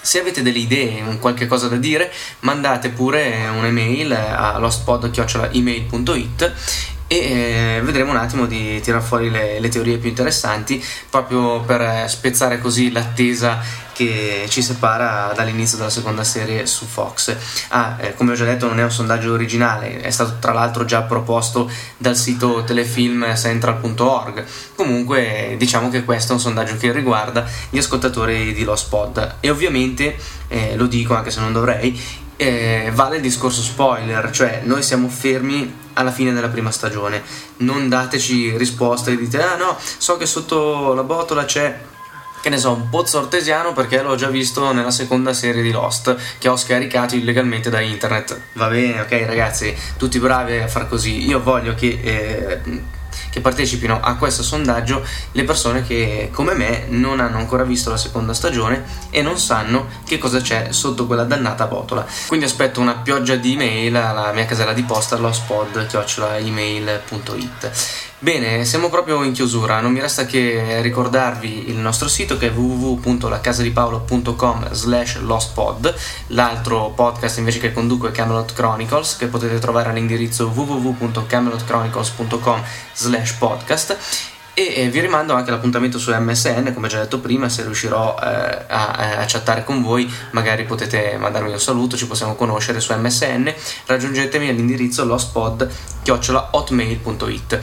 Se 0.00 0.18
avete 0.18 0.42
delle 0.42 0.58
idee, 0.58 1.00
un 1.02 1.20
qualche 1.20 1.46
cosa 1.46 1.68
da 1.68 1.76
dire, 1.76 2.12
mandate 2.40 2.88
pure 2.88 3.46
un'email 3.54 4.12
a 4.12 4.58
lostpod.email.it 4.58 6.52
e 7.12 7.16
eh, 7.16 7.80
vedremo 7.82 8.12
un 8.12 8.18
attimo 8.18 8.46
di 8.46 8.80
tirare 8.80 9.02
fuori 9.02 9.30
le, 9.30 9.58
le, 9.58 9.68
teorie 9.68 9.98
più 9.98 10.08
interessanti 10.08 10.80
proprio 11.10 11.60
per 11.60 12.08
spezzare 12.08 12.60
così 12.60 12.92
l'attesa 12.92 13.58
che 13.92 14.46
ci 14.48 14.62
separa 14.62 15.32
dall'inizio 15.34 15.76
della 15.76 15.90
seconda 15.90 16.22
serie 16.22 16.66
su 16.66 16.86
Fox. 16.86 17.36
Ah, 17.70 17.96
eh, 17.98 18.14
come 18.14 18.30
ho 18.30 18.34
già 18.36 18.44
detto, 18.44 18.68
non 18.68 18.78
è 18.78 18.84
un 18.84 18.92
sondaggio 18.92 19.32
originale, 19.32 20.00
è 20.00 20.10
stato 20.10 20.36
tra 20.38 20.52
l'altro 20.52 20.84
già 20.84 21.02
proposto 21.02 21.68
dal 21.96 22.16
sito 22.16 22.62
telefilmcentral.org. 22.62 24.44
Comunque, 24.76 25.56
diciamo 25.58 25.90
che 25.90 26.04
questo 26.04 26.30
è 26.30 26.34
un 26.36 26.40
sondaggio 26.40 26.76
che 26.76 26.92
riguarda 26.92 27.44
gli 27.70 27.78
ascoltatori 27.78 28.54
di 28.54 28.62
Lost 28.62 28.88
Pod. 28.88 29.34
E 29.40 29.50
ovviamente, 29.50 30.16
eh, 30.46 30.76
lo 30.76 30.86
dico 30.86 31.16
anche 31.16 31.32
se 31.32 31.40
non 31.40 31.52
dovrei, 31.52 32.00
eh, 32.40 32.90
vale 32.94 33.16
il 33.16 33.22
discorso 33.22 33.60
spoiler, 33.60 34.30
cioè 34.30 34.62
noi 34.64 34.82
siamo 34.82 35.08
fermi 35.08 35.76
alla 35.92 36.10
fine 36.10 36.32
della 36.32 36.48
prima 36.48 36.70
stagione. 36.70 37.22
Non 37.58 37.90
dateci 37.90 38.56
risposte 38.56 39.12
e 39.12 39.16
dite: 39.18 39.42
Ah 39.42 39.56
no, 39.56 39.76
so 39.78 40.16
che 40.16 40.24
sotto 40.24 40.94
la 40.94 41.02
botola 41.02 41.44
c'è 41.44 41.78
che 42.40 42.48
ne 42.48 42.56
so, 42.56 42.72
un 42.72 42.88
pozzo 42.88 43.18
artesiano 43.18 43.74
perché 43.74 44.00
l'ho 44.00 44.14
già 44.14 44.28
visto 44.28 44.72
nella 44.72 44.90
seconda 44.90 45.34
serie 45.34 45.60
di 45.60 45.70
Lost 45.70 46.16
che 46.38 46.48
ho 46.48 46.56
scaricato 46.56 47.14
illegalmente 47.14 47.68
da 47.68 47.80
internet. 47.80 48.40
Va 48.54 48.68
bene, 48.68 49.02
ok 49.02 49.24
ragazzi, 49.26 49.76
tutti 49.98 50.18
bravi 50.18 50.56
a 50.56 50.66
far 50.66 50.88
così. 50.88 51.26
Io 51.26 51.42
voglio 51.42 51.74
che 51.74 52.00
eh, 52.02 52.60
che 53.30 53.40
partecipino 53.40 54.00
a 54.00 54.16
questo 54.16 54.42
sondaggio 54.42 55.02
le 55.32 55.44
persone 55.44 55.84
che 55.84 56.30
come 56.32 56.54
me 56.54 56.86
non 56.88 57.20
hanno 57.20 57.38
ancora 57.38 57.62
visto 57.64 57.90
la 57.90 57.96
seconda 57.96 58.34
stagione 58.34 58.84
e 59.10 59.22
non 59.22 59.38
sanno 59.38 59.86
che 60.06 60.18
cosa 60.18 60.40
c'è 60.40 60.68
sotto 60.70 61.06
quella 61.06 61.24
dannata 61.24 61.66
botola. 61.66 62.06
Quindi 62.26 62.46
aspetto 62.46 62.80
una 62.80 62.96
pioggia 62.96 63.36
di 63.36 63.52
email 63.52 63.94
alla 63.96 64.32
mia 64.32 64.46
casella 64.46 64.72
di 64.72 64.82
posta 64.82 65.16
lostpod.email.it 65.16 68.08
Bene, 68.22 68.66
siamo 68.66 68.90
proprio 68.90 69.22
in 69.22 69.32
chiusura, 69.32 69.80
non 69.80 69.92
mi 69.92 70.00
resta 70.00 70.26
che 70.26 70.82
ricordarvi 70.82 71.70
il 71.70 71.76
nostro 71.76 72.06
sito 72.06 72.36
che 72.36 72.48
è 72.48 72.50
www.lacasadipaulo.com 72.50 74.72
slash 74.72 75.20
lostpod, 75.20 75.94
l'altro 76.26 76.90
podcast 76.90 77.38
invece 77.38 77.60
che 77.60 77.72
conduco 77.72 78.08
è 78.08 78.10
Camelot 78.10 78.52
Chronicles 78.52 79.16
che 79.16 79.28
potete 79.28 79.58
trovare 79.58 79.88
all'indirizzo 79.88 80.48
www.camelotchronicles.com 80.48 82.62
slash 82.92 83.32
podcast. 83.38 83.96
E 84.52 84.88
vi 84.90 84.98
rimando 85.00 85.32
anche 85.32 85.48
all'appuntamento 85.48 85.98
su 85.98 86.12
MSN, 86.12 86.74
come 86.74 86.88
già 86.88 86.98
detto 86.98 87.20
prima, 87.20 87.48
se 87.48 87.62
riuscirò 87.62 88.18
eh, 88.22 88.26
a, 88.26 89.20
a, 89.20 89.24
chattare 89.26 89.64
con 89.64 89.80
voi, 89.80 90.12
magari 90.32 90.64
potete 90.64 91.16
mandarmi 91.18 91.52
un 91.52 91.60
saluto, 91.60 91.96
ci 91.96 92.06
possiamo 92.06 92.34
conoscere 92.34 92.80
su 92.80 92.92
MSN, 92.92 93.50
raggiungetemi 93.86 94.50
all'indirizzo 94.50 95.06
lostpod.hotmail.it. 95.06 97.60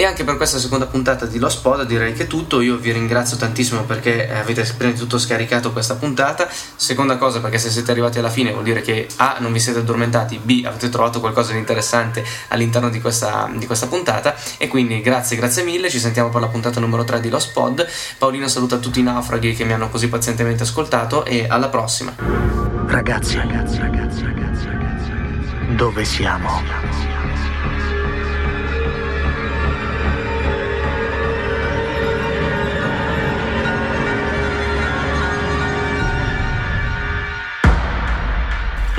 E 0.00 0.06
anche 0.06 0.24
per 0.24 0.38
questa 0.38 0.58
seconda 0.58 0.86
puntata 0.86 1.26
di 1.26 1.38
Lost 1.38 1.60
Pod 1.60 1.84
direi 1.84 2.14
che 2.14 2.22
è 2.22 2.26
tutto. 2.26 2.62
Io 2.62 2.78
vi 2.78 2.90
ringrazio 2.90 3.36
tantissimo 3.36 3.82
perché 3.82 4.32
avete 4.32 4.62
prima 4.74 4.94
di 4.94 4.98
tutto 4.98 5.18
scaricato 5.18 5.72
questa 5.72 5.96
puntata. 5.96 6.48
Seconda 6.74 7.18
cosa, 7.18 7.40
perché 7.40 7.58
se 7.58 7.68
siete 7.68 7.90
arrivati 7.90 8.18
alla 8.18 8.30
fine 8.30 8.50
vuol 8.50 8.64
dire 8.64 8.80
che 8.80 9.06
A. 9.16 9.36
non 9.40 9.52
vi 9.52 9.60
siete 9.60 9.80
addormentati, 9.80 10.40
B. 10.42 10.62
avete 10.64 10.88
trovato 10.88 11.20
qualcosa 11.20 11.52
di 11.52 11.58
interessante 11.58 12.24
all'interno 12.48 12.88
di 12.88 12.98
questa, 12.98 13.50
di 13.54 13.66
questa 13.66 13.88
puntata. 13.88 14.34
E 14.56 14.68
quindi 14.68 15.02
grazie, 15.02 15.36
grazie 15.36 15.64
mille. 15.64 15.90
Ci 15.90 15.98
sentiamo 15.98 16.30
per 16.30 16.40
la 16.40 16.48
puntata 16.48 16.80
numero 16.80 17.04
3 17.04 17.20
di 17.20 17.28
Lost 17.28 17.52
Pod. 17.52 17.86
Paolino 18.16 18.48
saluta 18.48 18.78
tutti 18.78 19.00
i 19.00 19.02
naufraghi 19.02 19.54
che 19.54 19.64
mi 19.64 19.74
hanno 19.74 19.90
così 19.90 20.08
pazientemente 20.08 20.62
ascoltato. 20.62 21.26
E 21.26 21.44
alla 21.46 21.68
prossima. 21.68 22.14
Ragazzi, 22.86 23.36
ragazzi, 23.36 23.78
ragazzi, 23.78 24.22
ragazzi, 24.22 24.64
ragazzi. 24.64 25.74
Dove 25.74 26.06
siamo? 26.06 27.19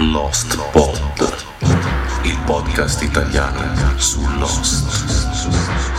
Lost 0.10 0.58
Pod, 0.72 1.00
il 2.24 2.36
podcast 2.44 3.04
italiano 3.04 4.00
su 4.00 4.20
Lost. 4.40 5.91